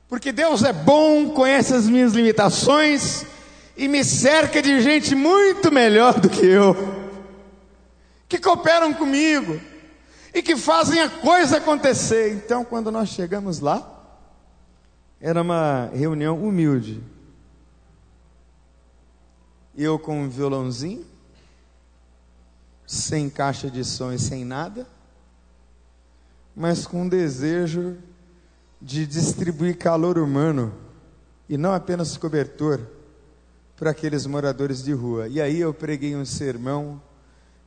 [0.08, 3.26] Porque Deus é bom, conhece as minhas limitações
[3.76, 6.76] e me cerca de gente muito melhor do que eu,
[8.28, 9.60] que cooperam comigo
[10.32, 12.32] e que fazem a coisa acontecer.
[12.34, 13.84] Então, quando nós chegamos lá,
[15.20, 17.02] era uma reunião humilde.
[19.76, 21.09] Eu com um violãozinho,
[22.90, 24.84] sem caixa de som e sem nada,
[26.56, 27.96] mas com desejo
[28.82, 30.74] de distribuir calor humano
[31.48, 32.80] e não apenas cobertor
[33.76, 35.28] para aqueles moradores de rua.
[35.28, 37.00] E aí eu preguei um sermão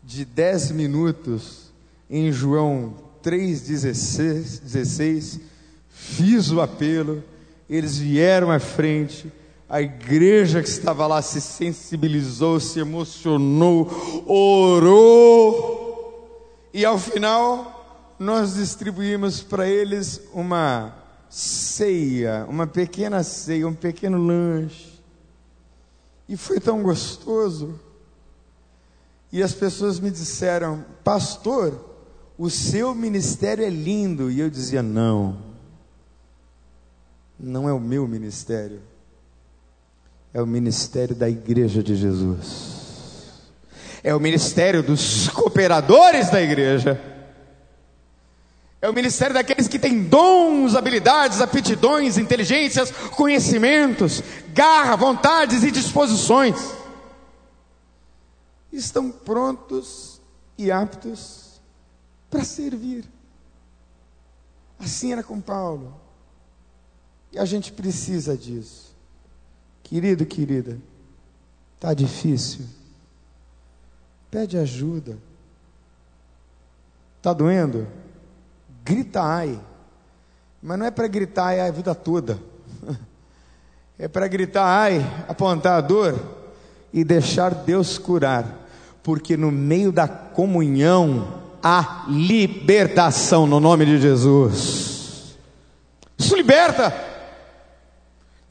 [0.04, 1.72] de 10 minutos
[2.10, 5.40] em João 3,16, 16,
[5.88, 7.24] fiz o apelo,
[7.70, 9.32] eles vieram à frente,
[9.74, 13.90] a igreja que estava lá se sensibilizou, se emocionou,
[14.28, 15.74] orou,
[16.72, 20.94] e ao final nós distribuímos para eles uma
[21.28, 25.02] ceia, uma pequena ceia, um pequeno lanche.
[26.30, 27.80] E foi tão gostoso.
[29.32, 31.84] E as pessoas me disseram, pastor,
[32.38, 34.30] o seu ministério é lindo.
[34.30, 35.40] E eu dizia, não,
[37.40, 38.93] não é o meu ministério,
[40.34, 43.32] é o ministério da igreja de Jesus,
[44.04, 47.00] é o ministério dos cooperadores da igreja.
[48.82, 56.58] É o ministério daqueles que têm dons, habilidades, aptidões, inteligências, conhecimentos, garra, vontades e disposições.
[58.74, 60.20] Estão prontos
[60.58, 61.62] e aptos
[62.30, 63.06] para servir.
[64.78, 65.96] Assim era com Paulo.
[67.32, 68.93] E a gente precisa disso.
[69.94, 70.80] Querido, querida,
[71.76, 72.66] está difícil.
[74.32, 75.20] Pede ajuda.
[77.18, 77.86] Está doendo?
[78.84, 79.60] grita ai.
[80.60, 82.40] Mas não é para gritar ai a vida toda.
[84.00, 86.20] É para gritar ai, apontar a dor
[86.92, 88.68] e deixar Deus curar.
[89.04, 95.38] Porque no meio da comunhão há libertação no nome de Jesus.
[96.18, 97.13] Isso liberta.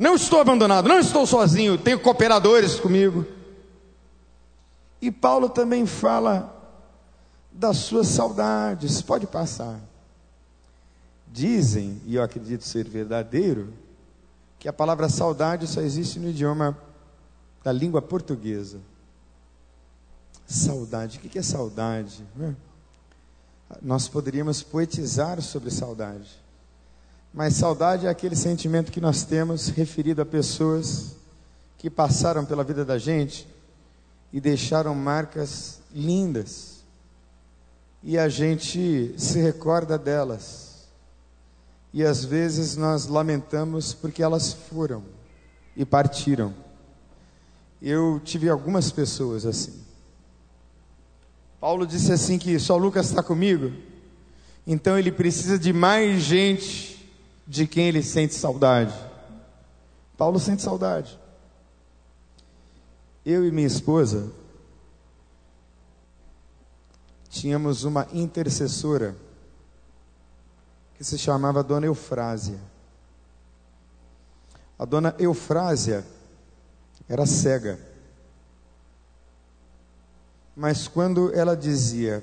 [0.02, 3.24] Não estou abandonado, não estou sozinho, tenho cooperadores comigo.
[5.00, 6.52] E Paulo também fala
[7.52, 9.00] das suas saudades.
[9.00, 9.78] Pode passar.
[11.28, 13.72] Dizem, e eu acredito ser verdadeiro,
[14.58, 16.76] que a palavra saudade só existe no idioma
[17.62, 18.80] da língua portuguesa.
[20.48, 22.24] Saudade, o que é saudade?
[23.80, 26.41] Nós poderíamos poetizar sobre saudade,
[27.32, 31.16] mas saudade é aquele sentimento que nós temos referido a pessoas
[31.78, 33.48] que passaram pela vida da gente
[34.32, 36.82] e deixaram marcas lindas,
[38.02, 40.72] e a gente se recorda delas
[41.92, 45.04] e às vezes nós lamentamos porque elas foram
[45.76, 46.54] e partiram.
[47.80, 49.74] Eu tive algumas pessoas assim.
[51.60, 53.72] Paulo disse assim que só Lucas está comigo,
[54.66, 56.91] então ele precisa de mais gente
[57.46, 58.94] de quem ele sente saudade.
[60.16, 61.18] Paulo sente saudade.
[63.24, 64.30] Eu e minha esposa
[67.28, 69.16] tínhamos uma intercessora
[70.96, 72.58] que se chamava Dona Eufrásia.
[74.78, 76.04] A Dona Eufrásia
[77.08, 77.78] era cega.
[80.54, 82.22] Mas quando ela dizia: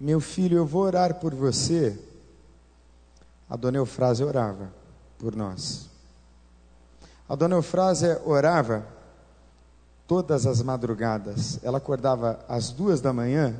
[0.00, 1.98] Meu filho, eu vou orar por você,
[3.48, 4.72] a Dona Eufrásia orava
[5.18, 5.88] por nós.
[7.28, 8.86] A Dona Eufrásia orava
[10.06, 11.58] todas as madrugadas.
[11.62, 13.54] Ela acordava às duas da manhã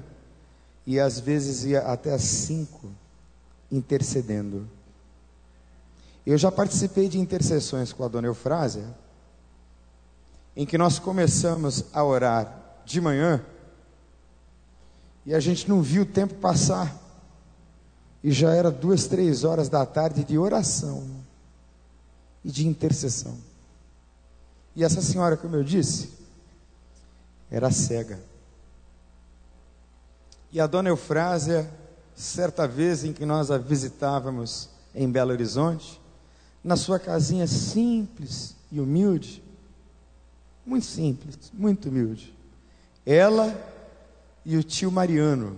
[0.86, 2.90] e às vezes ia até às cinco
[3.70, 4.66] intercedendo.
[6.26, 8.84] Eu já participei de intercessões com a dona Eufrásia,
[10.56, 13.44] em que nós começamos a orar de manhã
[15.24, 17.07] e a gente não viu o tempo passar.
[18.22, 21.04] E já era duas, três horas da tarde de oração
[22.44, 23.36] e de intercessão.
[24.74, 26.10] E essa senhora, como eu disse,
[27.50, 28.18] era cega.
[30.52, 31.70] E a dona Eufrásia,
[32.16, 36.00] certa vez em que nós a visitávamos em Belo Horizonte,
[36.62, 39.42] na sua casinha simples e humilde,
[40.64, 42.34] muito simples, muito humilde,
[43.06, 43.56] ela
[44.44, 45.56] e o tio Mariano,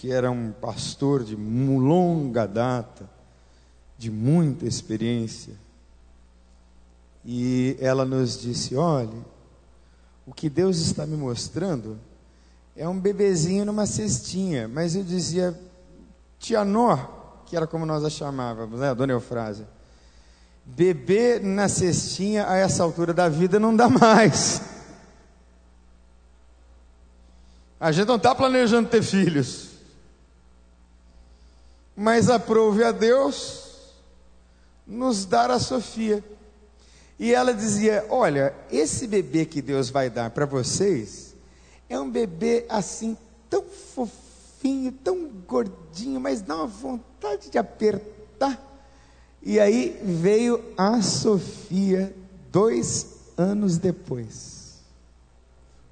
[0.00, 3.10] que era um pastor de longa data,
[3.96, 5.54] de muita experiência,
[7.24, 9.20] e ela nos disse: Olhe,
[10.24, 11.98] o que Deus está me mostrando
[12.76, 14.68] é um bebezinho numa cestinha.
[14.68, 15.58] Mas eu dizia,
[16.38, 16.96] tia Nó,
[17.44, 19.68] que era como nós a chamávamos, né, dona Eufrásia.
[20.64, 24.62] Bebê na cestinha a essa altura da vida não dá mais.
[27.80, 29.77] A gente não está planejando ter filhos.
[32.00, 33.92] Mas aprove a Deus
[34.86, 36.22] nos dar a Sofia.
[37.18, 41.34] E ela dizia: Olha, esse bebê que Deus vai dar para vocês
[41.88, 43.16] é um bebê assim,
[43.50, 48.64] tão fofinho, tão gordinho, mas dá uma vontade de apertar.
[49.42, 52.14] E aí veio a Sofia,
[52.52, 54.76] dois anos depois,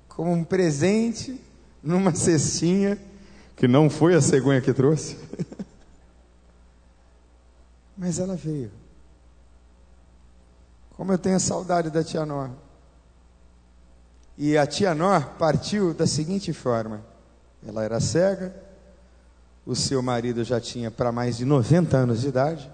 [0.08, 1.40] como um presente
[1.82, 2.96] numa cestinha,
[3.56, 5.16] que não foi a cegonha que trouxe,
[7.96, 8.70] mas ela veio.
[10.96, 12.50] Como eu tenho saudade da tia Nó.
[14.36, 17.02] E a tia Nó partiu da seguinte forma:
[17.66, 18.54] ela era cega,
[19.64, 22.70] o seu marido já tinha para mais de 90 anos de idade,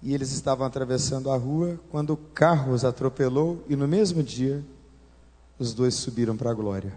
[0.00, 4.64] e eles estavam atravessando a rua quando o carro os atropelou, e no mesmo dia,
[5.58, 6.92] os dois subiram para a glória.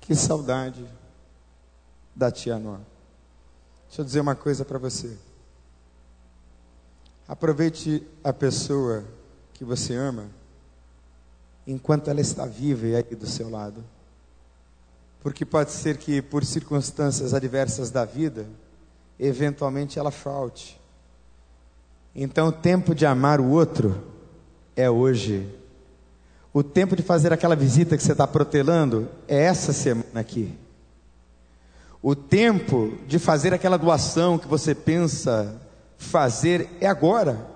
[0.00, 0.84] Que saudade
[2.14, 2.78] da tia Nó.
[3.90, 5.16] Deixa eu dizer uma coisa para você.
[7.26, 9.02] Aproveite a pessoa
[9.52, 10.28] que você ama
[11.66, 13.82] enquanto ela está viva e aí do seu lado.
[15.20, 18.46] Porque pode ser que por circunstâncias adversas da vida,
[19.18, 20.80] eventualmente ela falte.
[22.14, 24.00] Então o tempo de amar o outro
[24.76, 25.52] é hoje.
[26.52, 30.56] O tempo de fazer aquela visita que você está protelando é essa semana aqui.
[32.02, 35.60] O tempo de fazer aquela doação que você pensa
[35.98, 37.46] fazer é agora.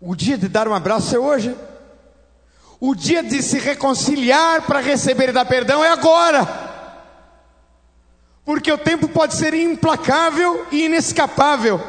[0.00, 1.56] O dia de dar um abraço é hoje.
[2.78, 6.46] O dia de se reconciliar para receber e dar perdão é agora.
[8.44, 11.80] Porque o tempo pode ser implacável e inescapável.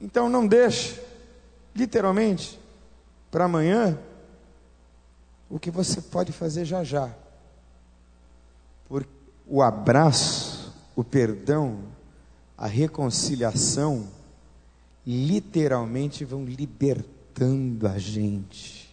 [0.00, 1.00] Então não deixe,
[1.74, 2.58] literalmente,
[3.30, 3.98] para amanhã
[5.48, 7.10] o que você pode fazer já já.
[9.52, 11.80] O abraço, o perdão,
[12.56, 14.06] a reconciliação
[15.04, 18.88] literalmente vão libertando a gente.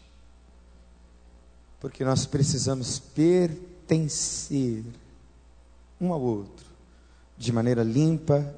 [1.79, 4.83] Porque nós precisamos pertencer
[6.01, 6.65] um ao outro
[7.37, 8.51] de maneira limpa,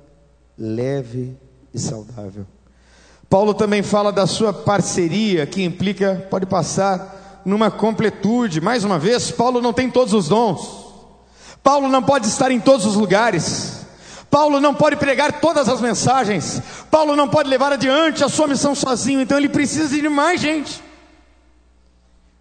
[0.57, 1.35] leve
[1.73, 2.45] e saudável.
[3.29, 8.61] Paulo também fala da sua parceria, que implica, pode passar numa completude.
[8.61, 10.78] Mais uma vez, Paulo não tem todos os dons.
[11.63, 13.85] Paulo não pode estar em todos os lugares.
[14.29, 16.61] Paulo não pode pregar todas as mensagens.
[16.91, 19.21] Paulo não pode levar adiante a sua missão sozinho.
[19.21, 20.83] Então ele precisa de mais gente.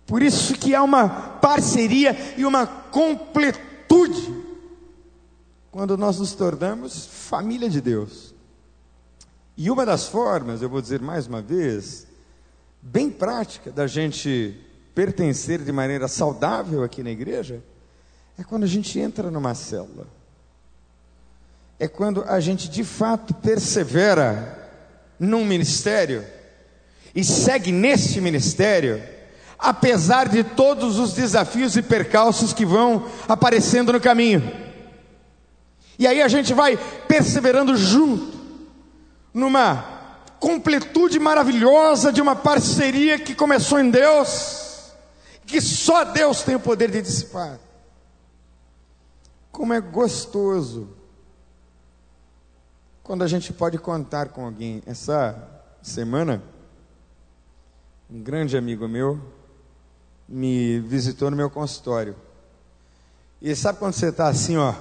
[0.07, 4.39] Por isso que há uma parceria e uma completude
[5.71, 8.35] quando nós nos tornamos família de Deus.
[9.57, 12.07] E uma das formas, eu vou dizer mais uma vez,
[12.81, 14.59] bem prática da gente
[14.95, 17.63] pertencer de maneira saudável aqui na igreja,
[18.39, 20.07] é quando a gente entra numa célula
[21.79, 24.69] é quando a gente de fato persevera
[25.19, 26.25] num ministério
[27.15, 29.03] e segue neste ministério,
[29.59, 34.43] apesar de todos os desafios e percalços que vão aparecendo no caminho.
[35.99, 36.77] E aí a gente vai
[37.07, 38.39] perseverando junto,
[39.33, 39.97] numa
[40.39, 44.93] completude maravilhosa de uma parceria que começou em Deus,
[45.47, 47.59] que só Deus tem o poder de dissipar.
[49.59, 50.89] Como é gostoso
[53.03, 54.81] quando a gente pode contar com alguém.
[54.87, 55.37] Essa
[55.83, 56.41] semana,
[58.09, 59.21] um grande amigo meu,
[60.29, 62.15] me visitou no meu consultório.
[63.43, 64.77] E sabe quando você está assim, ó,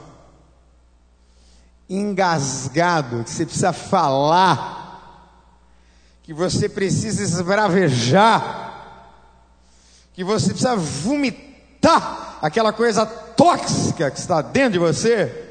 [1.90, 5.42] engasgado, que você precisa falar,
[6.22, 8.76] que você precisa esbravejar,
[10.14, 15.46] que você precisa vomitar aquela coisa tóxica que está dentro de você?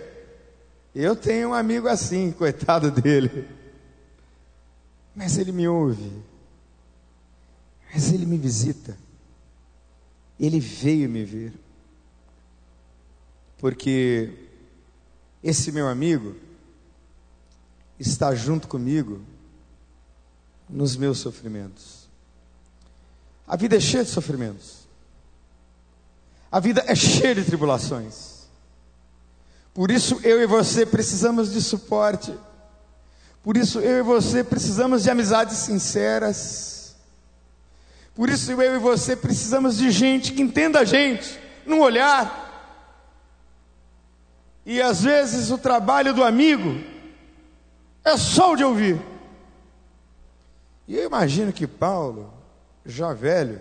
[0.94, 3.48] Eu tenho um amigo assim, coitado dele.
[5.14, 6.12] Mas ele me ouve.
[7.92, 8.98] Mas ele me visita.
[10.38, 11.54] Ele veio me ver.
[13.58, 14.30] Porque
[15.42, 16.36] esse meu amigo
[17.98, 19.22] está junto comigo
[20.68, 22.06] nos meus sofrimentos.
[23.46, 24.75] A vida é cheia de sofrimentos.
[26.56, 28.48] A vida é cheia de tribulações.
[29.74, 32.34] Por isso eu e você precisamos de suporte.
[33.42, 36.96] Por isso eu e você precisamos de amizades sinceras.
[38.14, 42.42] Por isso eu e você precisamos de gente que entenda a gente, num olhar.
[44.64, 46.82] E às vezes o trabalho do amigo
[48.02, 48.98] é só o de ouvir.
[50.88, 52.32] E eu imagino que Paulo,
[52.82, 53.60] já velho,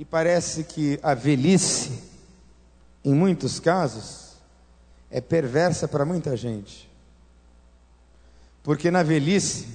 [0.00, 2.02] e parece que a velhice,
[3.04, 4.30] em muitos casos,
[5.10, 6.90] é perversa para muita gente.
[8.62, 9.68] Porque na velhice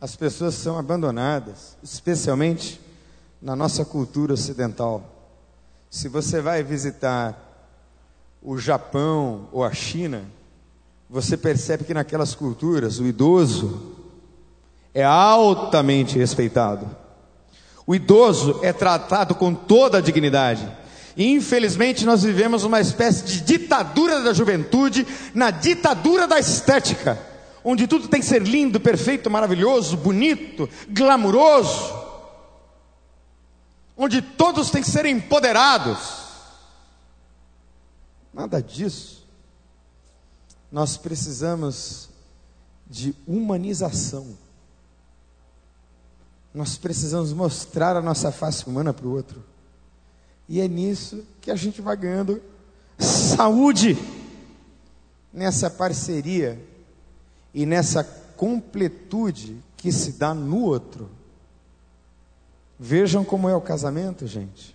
[0.00, 2.80] as pessoas são abandonadas, especialmente
[3.42, 5.04] na nossa cultura ocidental.
[5.90, 7.38] Se você vai visitar
[8.42, 10.24] o Japão ou a China,
[11.10, 13.96] você percebe que naquelas culturas o idoso
[14.94, 16.88] é altamente respeitado.
[17.88, 20.70] O idoso é tratado com toda a dignidade.
[21.16, 27.18] Infelizmente nós vivemos uma espécie de ditadura da juventude, na ditadura da estética,
[27.64, 31.94] onde tudo tem que ser lindo, perfeito, maravilhoso, bonito, glamuroso,
[33.96, 36.26] onde todos têm que ser empoderados.
[38.34, 39.26] Nada disso.
[40.70, 42.10] Nós precisamos
[42.86, 44.36] de humanização.
[46.58, 49.44] Nós precisamos mostrar a nossa face humana para o outro.
[50.48, 52.42] E é nisso que a gente vai ganhando
[52.98, 53.96] saúde
[55.32, 56.60] nessa parceria
[57.54, 61.08] e nessa completude que se dá no outro.
[62.76, 64.74] Vejam como é o casamento, gente.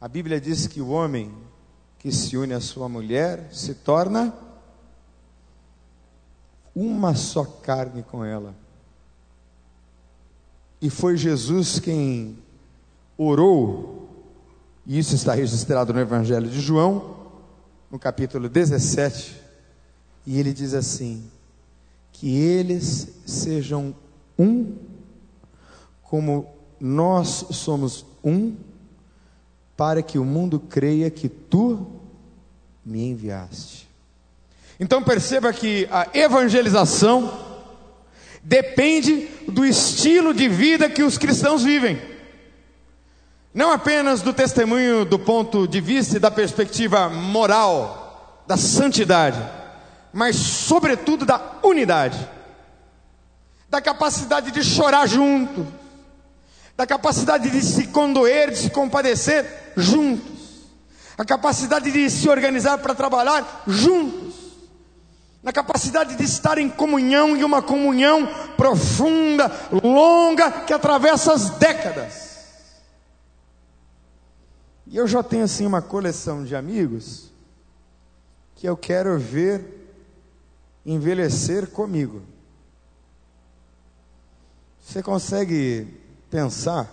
[0.00, 1.30] A Bíblia diz que o homem
[1.98, 4.32] que se une à sua mulher se torna
[6.74, 8.54] uma só carne com ela.
[10.80, 12.38] E foi Jesus quem
[13.16, 13.98] orou
[14.88, 17.14] e isso está registrado no Evangelho de João,
[17.90, 19.36] no capítulo 17.
[20.26, 21.30] E ele diz assim:
[22.10, 23.94] Que eles sejam
[24.38, 24.74] um,
[26.02, 26.46] como
[26.80, 28.56] nós somos um,
[29.76, 31.86] para que o mundo creia que tu
[32.82, 33.86] me enviaste.
[34.80, 37.47] Então perceba que a evangelização
[38.42, 42.00] depende do estilo de vida que os cristãos vivem.
[43.52, 49.38] Não apenas do testemunho do ponto de vista e da perspectiva moral, da santidade,
[50.12, 52.18] mas, sobretudo, da unidade,
[53.68, 55.66] da capacidade de chorar junto,
[56.76, 60.66] da capacidade de se condoer, de se compadecer juntos,
[61.16, 64.34] a capacidade de se organizar para trabalhar juntos,
[65.42, 68.26] na capacidade de estar em comunhão e uma comunhão
[68.56, 72.28] profunda, longa, que atravessa as décadas.
[74.86, 77.30] E eu já tenho assim uma coleção de amigos
[78.54, 79.78] que eu quero ver
[80.84, 82.22] envelhecer comigo.
[84.80, 85.86] Você consegue
[86.30, 86.90] pensar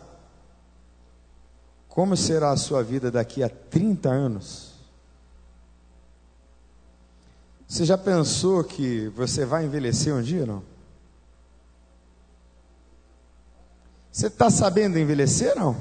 [1.88, 4.74] como será a sua vida daqui a 30 anos?
[7.68, 10.63] Você já pensou que você vai envelhecer um dia, não?
[14.11, 15.76] Você está sabendo envelhecer, não?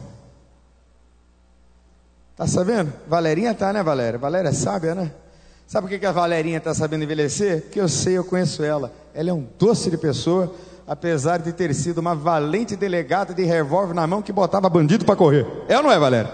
[2.37, 2.93] Tá sabendo?
[3.07, 4.19] Valerinha tá, né, Valéria?
[4.19, 5.13] Valéria é sábia, né?
[5.67, 7.63] Sabe por que a Valerinha está sabendo envelhecer?
[7.63, 8.93] Porque eu sei, eu conheço ela.
[9.15, 10.53] Ela é um doce de pessoa,
[10.87, 15.15] apesar de ter sido uma valente delegada de revólver na mão que botava bandido para
[15.17, 15.47] correr.
[15.69, 16.33] É ou não é, Valéria?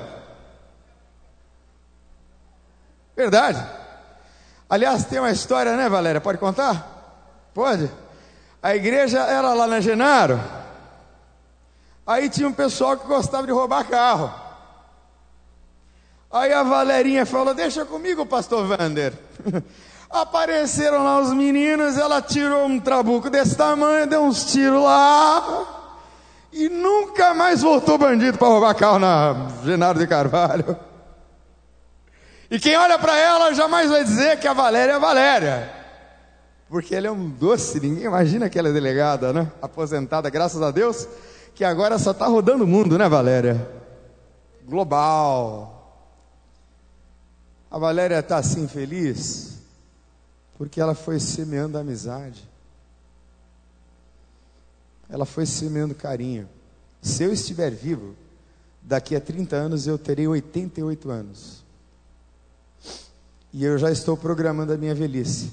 [3.14, 3.79] Verdade.
[4.70, 6.20] Aliás, tem uma história, né, Valéria?
[6.20, 7.50] Pode contar?
[7.52, 7.90] Pode?
[8.62, 10.40] A igreja era lá na Genaro.
[12.06, 14.32] Aí tinha um pessoal que gostava de roubar carro.
[16.30, 19.12] Aí a Valerinha falou: Deixa comigo, pastor Vander.
[20.08, 25.64] Apareceram lá os meninos, ela tirou um trabuco desse tamanho, deu uns tiros lá,
[26.52, 30.76] e nunca mais voltou bandido para roubar carro na Genaro de Carvalho.
[32.50, 35.72] E quem olha para ela jamais vai dizer que a Valéria é a Valéria.
[36.68, 39.50] Porque ela é um doce, ninguém imagina que ela é delegada, né?
[39.62, 41.06] Aposentada, graças a Deus,
[41.54, 43.68] que agora só está rodando o mundo, né, Valéria?
[44.66, 45.76] Global.
[47.70, 49.58] A Valéria está assim feliz
[50.58, 52.48] porque ela foi semeando amizade.
[55.08, 56.48] Ela foi semeando carinho.
[57.00, 58.14] Se eu estiver vivo,
[58.82, 61.59] daqui a 30 anos eu terei 88 anos.
[63.52, 65.52] E eu já estou programando a minha velhice.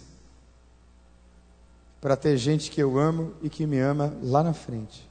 [1.99, 5.09] Para ter gente que eu amo e que me ama lá na frente.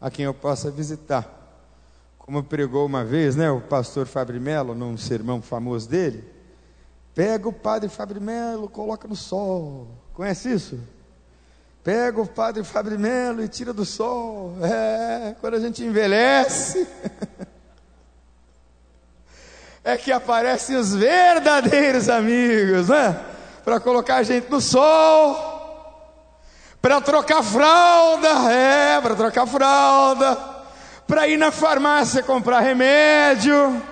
[0.00, 1.34] A quem eu possa visitar.
[2.18, 6.24] Como pregou uma vez, né, o pastor Fabri Melo, num sermão famoso dele.
[7.14, 9.88] Pega o padre Fabri Melo, coloca no sol.
[10.14, 10.78] Conhece isso?
[11.84, 14.54] Pega o padre Fabri Melo e tira do sol.
[14.62, 16.86] É, quando a gente envelhece.
[19.88, 23.18] é que aparecem os verdadeiros amigos, né?
[23.64, 25.34] Para colocar a gente no sol,
[26.78, 30.36] para trocar fralda, é, para trocar fralda,
[31.06, 33.82] para ir na farmácia comprar remédio,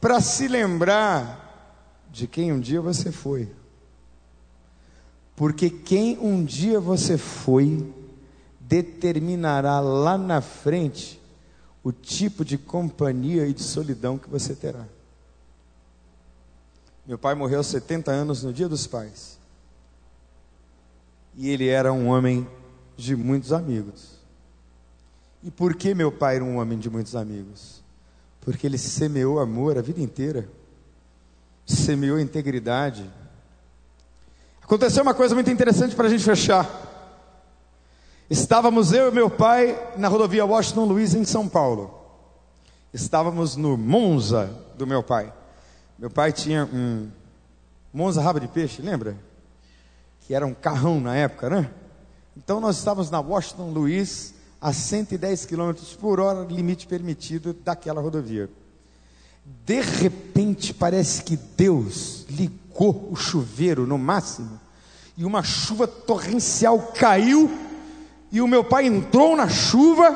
[0.00, 1.70] para se lembrar
[2.10, 3.48] de quem um dia você foi.
[5.36, 7.94] Porque quem um dia você foi,
[8.58, 11.22] determinará lá na frente
[11.84, 14.86] o tipo de companhia e de solidão que você terá.
[17.06, 19.38] Meu pai morreu aos 70 anos no Dia dos Pais.
[21.36, 22.48] E ele era um homem
[22.96, 24.14] de muitos amigos.
[25.42, 27.82] E por que meu pai era um homem de muitos amigos?
[28.40, 30.48] Porque ele semeou amor a vida inteira,
[31.66, 33.10] semeou integridade.
[34.62, 36.83] Aconteceu uma coisa muito interessante para a gente fechar.
[38.30, 41.92] Estávamos eu e meu pai na rodovia Washington Luiz em São Paulo.
[42.90, 45.30] Estávamos no Monza do meu pai.
[45.98, 47.10] Meu pai tinha um
[47.92, 49.14] Monza rabo de peixe, lembra?
[50.22, 51.70] Que era um carrão na época, né?
[52.34, 58.48] Então nós estávamos na Washington Luiz a 110 km por hora, limite permitido daquela rodovia.
[59.66, 64.58] De repente parece que Deus ligou o chuveiro no máximo
[65.14, 67.73] e uma chuva torrencial caiu
[68.34, 70.12] e o meu pai entrou na chuva,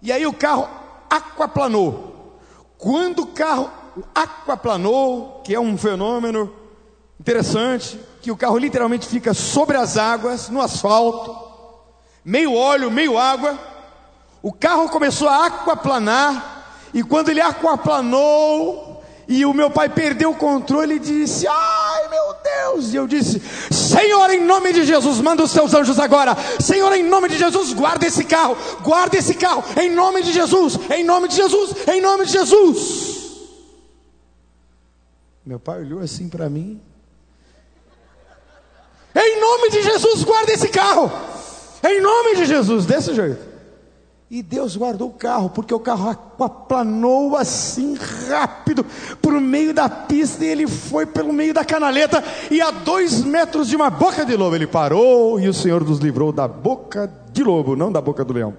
[0.00, 0.66] e aí o carro
[1.10, 2.38] aquaplanou.
[2.78, 3.70] Quando o carro
[4.14, 6.50] aquaplanou, que é um fenômeno
[7.20, 11.36] interessante, que o carro literalmente fica sobre as águas, no asfalto,
[12.24, 13.58] meio óleo, meio água,
[14.42, 18.89] o carro começou a aquaplanar, e quando ele aquaplanou,
[19.30, 22.92] e o meu pai perdeu o controle e disse: Ai meu Deus!
[22.92, 26.36] E eu disse: Senhor, em nome de Jesus, manda os seus anjos agora.
[26.58, 30.76] Senhor, em nome de Jesus, guarda esse carro, guarda esse carro, em nome de Jesus,
[30.90, 33.20] em nome de Jesus, em nome de Jesus.
[35.46, 36.82] Meu pai olhou assim para mim.
[39.14, 41.10] Em nome de Jesus, guarda esse carro.
[41.84, 43.49] Em nome de Jesus, desse jeito.
[44.30, 47.96] E Deus guardou o carro, porque o carro aquaplanou assim
[48.28, 48.86] rápido
[49.20, 52.22] por meio da pista e ele foi pelo meio da canaleta.
[52.48, 55.98] E a dois metros de uma boca de lobo ele parou e o Senhor nos
[55.98, 58.56] livrou da boca de lobo, não da boca do leão.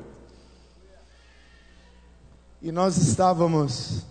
[2.61, 4.05] E nós estávamos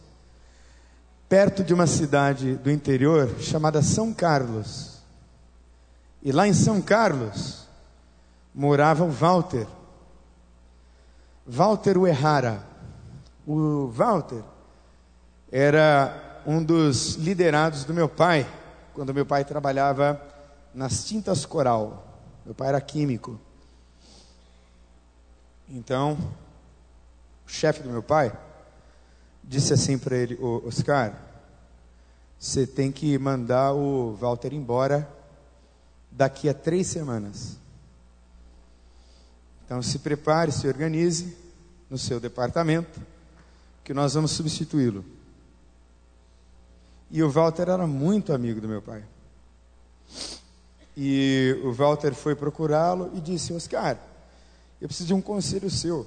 [1.28, 4.98] perto de uma cidade do interior chamada São Carlos.
[6.22, 7.68] E lá em São Carlos
[8.54, 9.66] morava o Walter
[11.50, 12.64] Walter Uehara.
[13.44, 14.44] O Walter
[15.50, 18.46] era um dos liderados do meu pai,
[18.94, 20.22] quando meu pai trabalhava
[20.72, 22.06] nas tintas coral.
[22.46, 23.40] Meu pai era químico.
[25.68, 26.16] Então,
[27.44, 28.32] o chefe do meu pai
[29.42, 31.14] disse assim para ele: Oscar,
[32.38, 35.10] você tem que mandar o Walter embora
[36.12, 37.58] daqui a três semanas.
[39.64, 41.39] Então se prepare, se organize
[41.90, 43.00] no seu departamento,
[43.82, 45.04] que nós vamos substituí-lo.
[47.10, 49.04] E o Walter era muito amigo do meu pai.
[50.96, 53.98] E o Walter foi procurá-lo e disse: Oscar,
[54.80, 56.06] eu preciso de um conselho seu.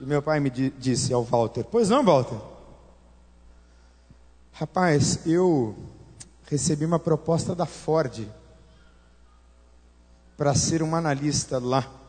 [0.00, 2.38] E meu pai me disse ao Walter: Pois não, Walter.
[4.52, 5.76] Rapaz, eu
[6.46, 8.26] recebi uma proposta da Ford
[10.36, 11.99] para ser um analista lá.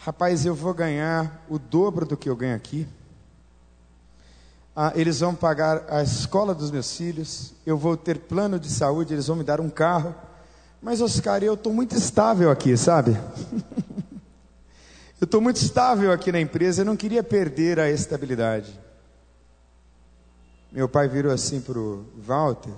[0.00, 2.86] Rapaz, eu vou ganhar o dobro do que eu ganho aqui.
[4.74, 7.52] Ah, eles vão pagar a escola dos meus filhos.
[7.66, 9.12] Eu vou ter plano de saúde.
[9.12, 10.14] Eles vão me dar um carro.
[10.80, 13.18] Mas, Oscar, eu estou muito estável aqui, sabe?
[15.20, 18.78] Eu estou muito estável aqui na empresa, eu não queria perder a estabilidade.
[20.70, 22.72] Meu pai virou assim para o Walter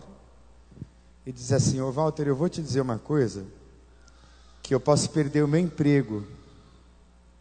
[1.27, 3.45] e disse assim: Ô Walter, eu vou te dizer uma coisa,
[4.63, 6.27] que eu posso perder o meu emprego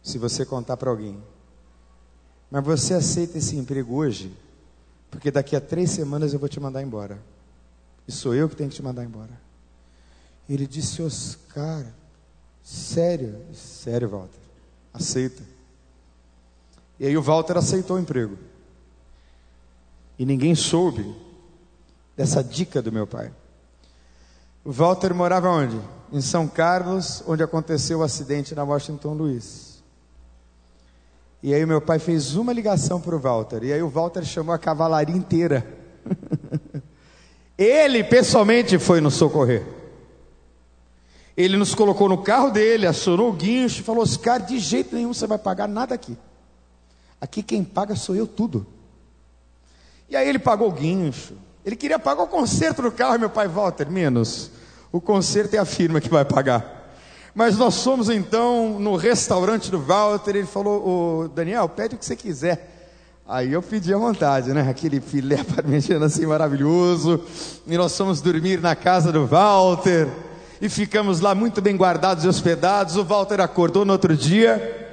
[0.02, 1.22] se você contar para alguém.
[2.50, 4.36] Mas você aceita esse emprego hoje,
[5.10, 7.18] porque daqui a três semanas eu vou te mandar embora.
[8.08, 9.40] E sou eu que tenho que te mandar embora.
[10.48, 11.86] Ele disse, Oscar,
[12.62, 13.40] sério?
[13.54, 14.40] Sério, Walter.
[14.92, 15.42] Aceita.
[16.98, 18.36] E aí o Walter aceitou o emprego.
[20.18, 21.14] E ninguém soube
[22.16, 23.32] dessa dica do meu pai.
[24.64, 25.80] O Walter morava onde?
[26.12, 29.69] Em São Carlos, onde aconteceu o acidente na Washington Luiz.
[31.42, 33.64] E aí meu pai fez uma ligação para o Walter.
[33.64, 35.66] E aí o Walter chamou a cavalaria inteira.
[37.56, 39.64] Ele pessoalmente foi nos socorrer.
[41.36, 45.14] Ele nos colocou no carro dele, acionou o guincho e falou: Oscar, de jeito nenhum
[45.14, 46.16] você vai pagar nada aqui.
[47.20, 48.66] Aqui quem paga sou eu tudo.
[50.08, 51.34] E aí ele pagou o guincho.
[51.64, 54.50] Ele queria pagar o conserto do carro, meu pai, Walter, menos.
[54.90, 56.79] O conserto é a firma que vai pagar.
[57.34, 62.16] Mas nós fomos então no restaurante do Walter, ele falou, Daniel, pede o que você
[62.16, 62.78] quiser.
[63.26, 64.68] Aí eu pedi à vontade, né?
[64.68, 67.24] Aquele filé parmegiano assim maravilhoso.
[67.66, 70.08] E nós fomos dormir na casa do Walter.
[70.60, 72.96] E ficamos lá muito bem guardados e hospedados.
[72.96, 74.88] O Walter acordou no outro dia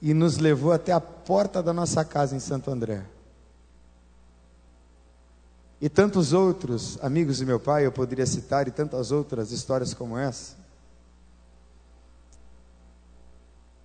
[0.00, 3.02] e nos levou até a porta da nossa casa em Santo André.
[5.80, 10.16] E tantos outros amigos de meu pai eu poderia citar, e tantas outras histórias como
[10.16, 10.59] essa.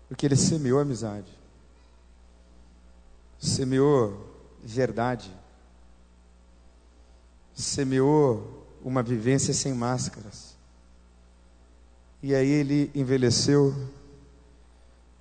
[0.08, 1.32] Porque ele semeou amizade,
[3.40, 4.34] semeou
[4.64, 5.32] verdade,
[7.54, 10.56] semeou uma vivência sem máscaras.
[12.22, 13.74] E aí ele envelheceu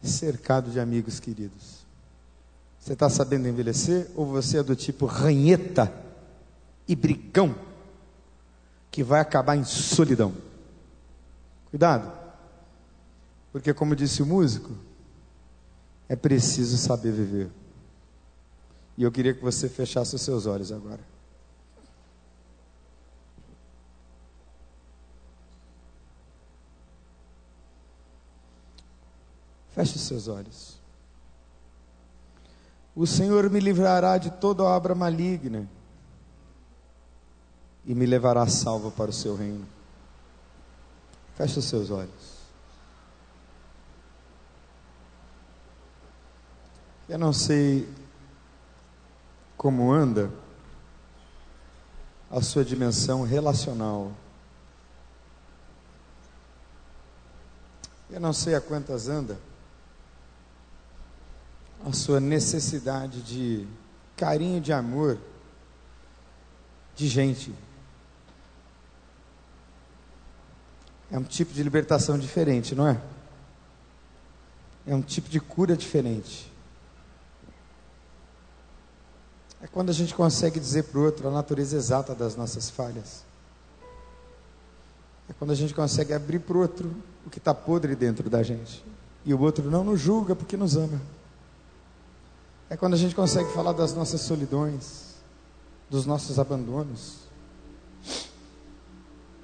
[0.03, 1.85] cercado de amigos queridos.
[2.79, 5.93] Você está sabendo envelhecer ou você é do tipo ranheta
[6.87, 7.55] e brigão
[8.91, 10.35] que vai acabar em solidão?
[11.71, 12.24] Cuidado.
[13.55, 14.73] Porque, como disse o músico,
[16.09, 17.49] é preciso saber viver.
[18.99, 20.99] E eu queria que você fechasse os seus olhos agora.
[29.71, 30.77] Feche os seus olhos.
[32.93, 35.69] O Senhor me livrará de toda obra maligna
[37.87, 39.65] e me levará salvo para o seu reino.
[41.37, 42.34] Feche os seus olhos.
[47.07, 47.87] Eu não sei
[49.59, 50.31] como anda
[52.31, 54.11] a sua dimensão relacional.
[58.11, 59.39] Eu não sei a quantas anda
[61.87, 63.69] a sua necessidade de
[64.17, 65.19] carinho, de amor,
[66.97, 67.55] de gente.
[71.11, 72.99] É um tipo de libertação diferente, não é?
[74.87, 76.54] É um tipo de cura diferente.
[79.65, 83.25] É quando a gente consegue dizer para o outro a natureza exata das nossas falhas.
[85.27, 86.95] É quando a gente consegue abrir para o outro
[87.27, 88.85] o que está podre dentro da gente.
[89.25, 91.01] E o outro não nos julga porque nos ama.
[92.69, 95.15] É quando a gente consegue falar das nossas solidões,
[95.89, 97.21] dos nossos abandonos,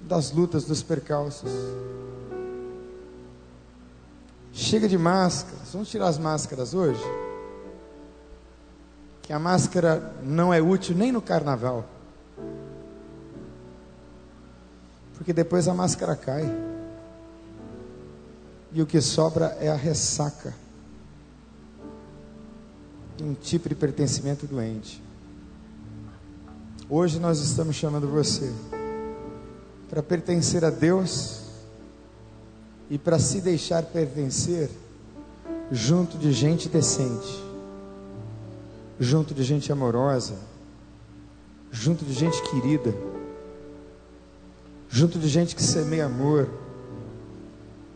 [0.03, 1.51] das lutas, dos percalços.
[4.53, 5.73] Chega de máscaras.
[5.73, 7.30] Vamos tirar as máscaras hoje?
[9.31, 11.89] Que a máscara não é útil nem no carnaval.
[15.15, 16.53] Porque depois a máscara cai.
[18.73, 20.53] E o que sobra é a ressaca
[23.23, 25.01] um tipo de pertencimento doente.
[26.89, 28.53] Hoje nós estamos chamando você
[29.89, 31.43] para pertencer a Deus
[32.91, 34.69] e para se deixar pertencer
[35.71, 37.50] junto de gente decente
[39.01, 40.35] junto de gente amorosa,
[41.73, 42.95] junto de gente querida,
[44.91, 46.51] junto de gente que semeia amor,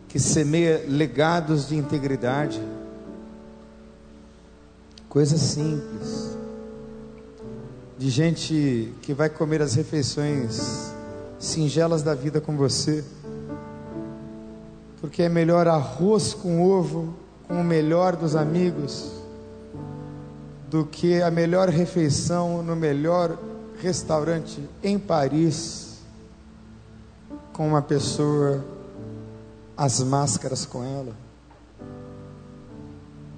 [0.09, 2.59] que semeia legados de integridade,
[5.07, 6.39] coisas simples,
[7.99, 10.91] de gente que vai comer as refeições
[11.39, 13.05] singelas da vida com você,
[15.03, 17.15] porque é melhor arroz com ovo
[17.47, 19.24] com o melhor dos amigos
[20.69, 23.39] do que a melhor refeição no melhor
[23.81, 25.99] restaurante em Paris,
[27.53, 28.65] com uma pessoa,
[29.77, 31.15] as máscaras com ela.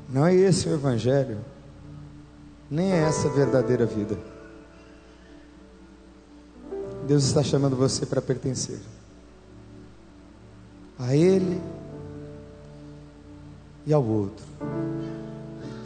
[0.08, 1.38] Não é esse o Evangelho,
[2.70, 4.16] nem é essa a verdadeira vida.
[7.06, 8.80] Deus está chamando você para pertencer
[10.98, 11.60] a Ele
[13.86, 14.44] e ao outro.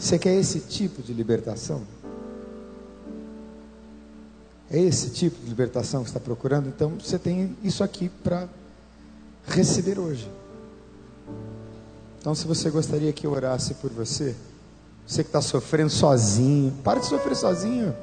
[0.01, 1.83] Você quer esse tipo de libertação?
[4.71, 6.69] É esse tipo de libertação que está procurando?
[6.69, 8.49] Então você tem isso aqui para
[9.47, 10.27] receber hoje.
[12.19, 14.35] Então, se você gostaria que eu orasse por você,
[15.07, 17.95] você que está sofrendo sozinho, para de sofrer sozinho.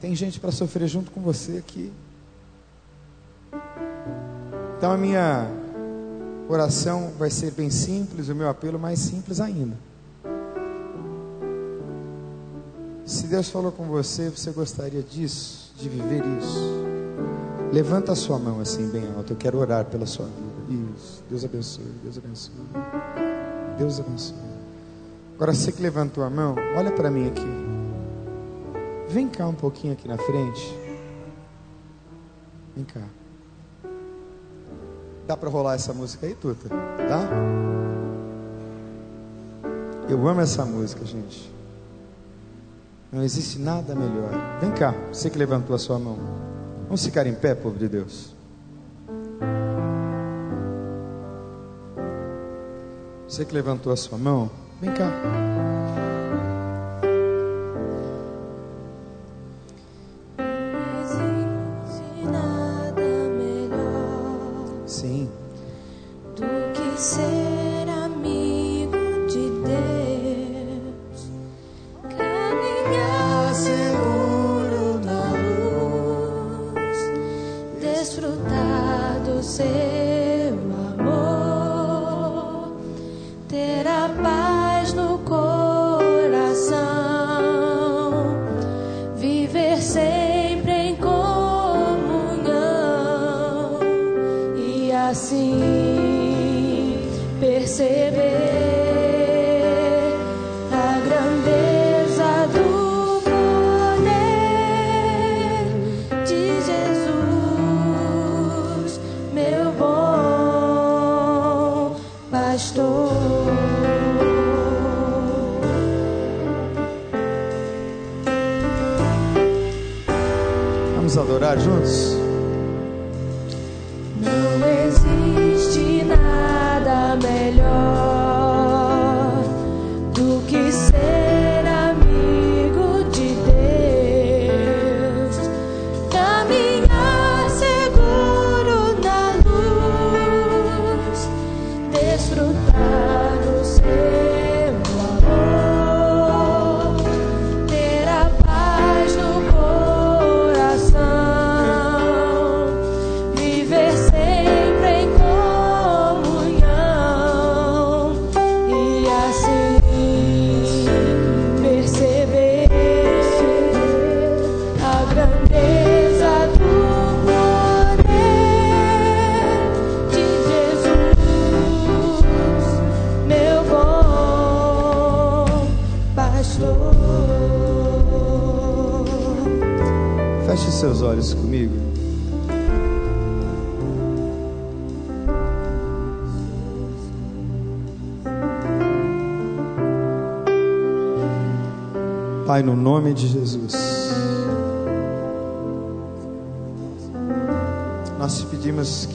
[0.00, 1.92] Tem gente para sofrer junto com você aqui.
[4.78, 5.63] Então, a minha
[6.48, 9.76] oração vai ser bem simples, o meu apelo mais simples ainda.
[13.04, 16.84] Se Deus falou com você, você gostaria disso, de viver isso.
[17.72, 19.32] Levanta a sua mão assim bem alto.
[19.32, 20.90] Eu quero orar pela sua vida.
[20.96, 21.22] Isso.
[21.28, 21.92] Deus abençoe.
[22.02, 22.54] Deus abençoe.
[23.76, 24.36] Deus abençoe.
[25.34, 27.64] Agora você que levantou a mão, olha para mim aqui.
[29.08, 30.78] Vem cá um pouquinho aqui na frente.
[32.74, 33.02] Vem cá.
[35.26, 36.68] Dá para rolar essa música aí, Tuta?
[36.68, 37.28] Tá?
[40.08, 41.50] Eu amo essa música, gente.
[43.10, 44.30] Não existe nada melhor.
[44.60, 46.18] Vem cá, você que levantou a sua mão.
[46.84, 48.34] Vamos ficar em pé, povo de Deus.
[53.26, 54.50] Você que levantou a sua mão,
[54.80, 55.10] vem cá.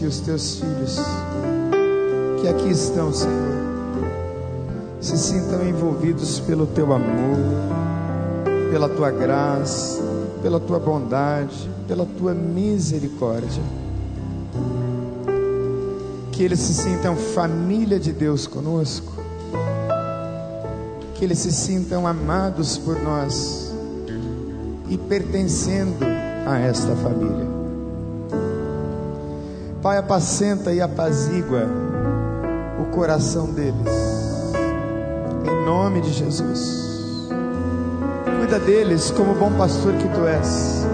[0.10, 0.99] Os teus filhos,
[2.41, 3.60] que aqui estão, Senhor,
[4.99, 7.38] se sintam envolvidos pelo teu amor,
[8.72, 10.01] pela tua graça,
[10.41, 13.64] pela tua bondade, pela tua misericórdia.
[16.32, 19.20] Que eles se sintam família de Deus conosco
[21.20, 23.74] que eles se sintam amados por nós
[24.88, 26.05] e pertencendo
[26.47, 27.49] a esta família.
[29.90, 31.68] Pai, apacenta e apazigua
[32.80, 34.54] o coração deles,
[35.44, 37.28] em nome de Jesus.
[38.38, 40.86] Cuida deles como bom pastor que tu és,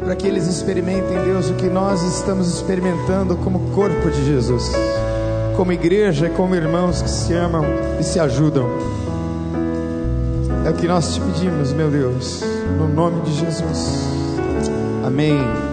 [0.00, 4.68] para que eles experimentem, Deus, o que nós estamos experimentando como corpo de Jesus,
[5.56, 7.64] como igreja, como irmãos que se amam
[8.00, 8.66] e se ajudam.
[10.66, 12.42] É o que nós te pedimos, meu Deus,
[12.80, 14.08] no nome de Jesus.
[15.06, 15.65] Amém.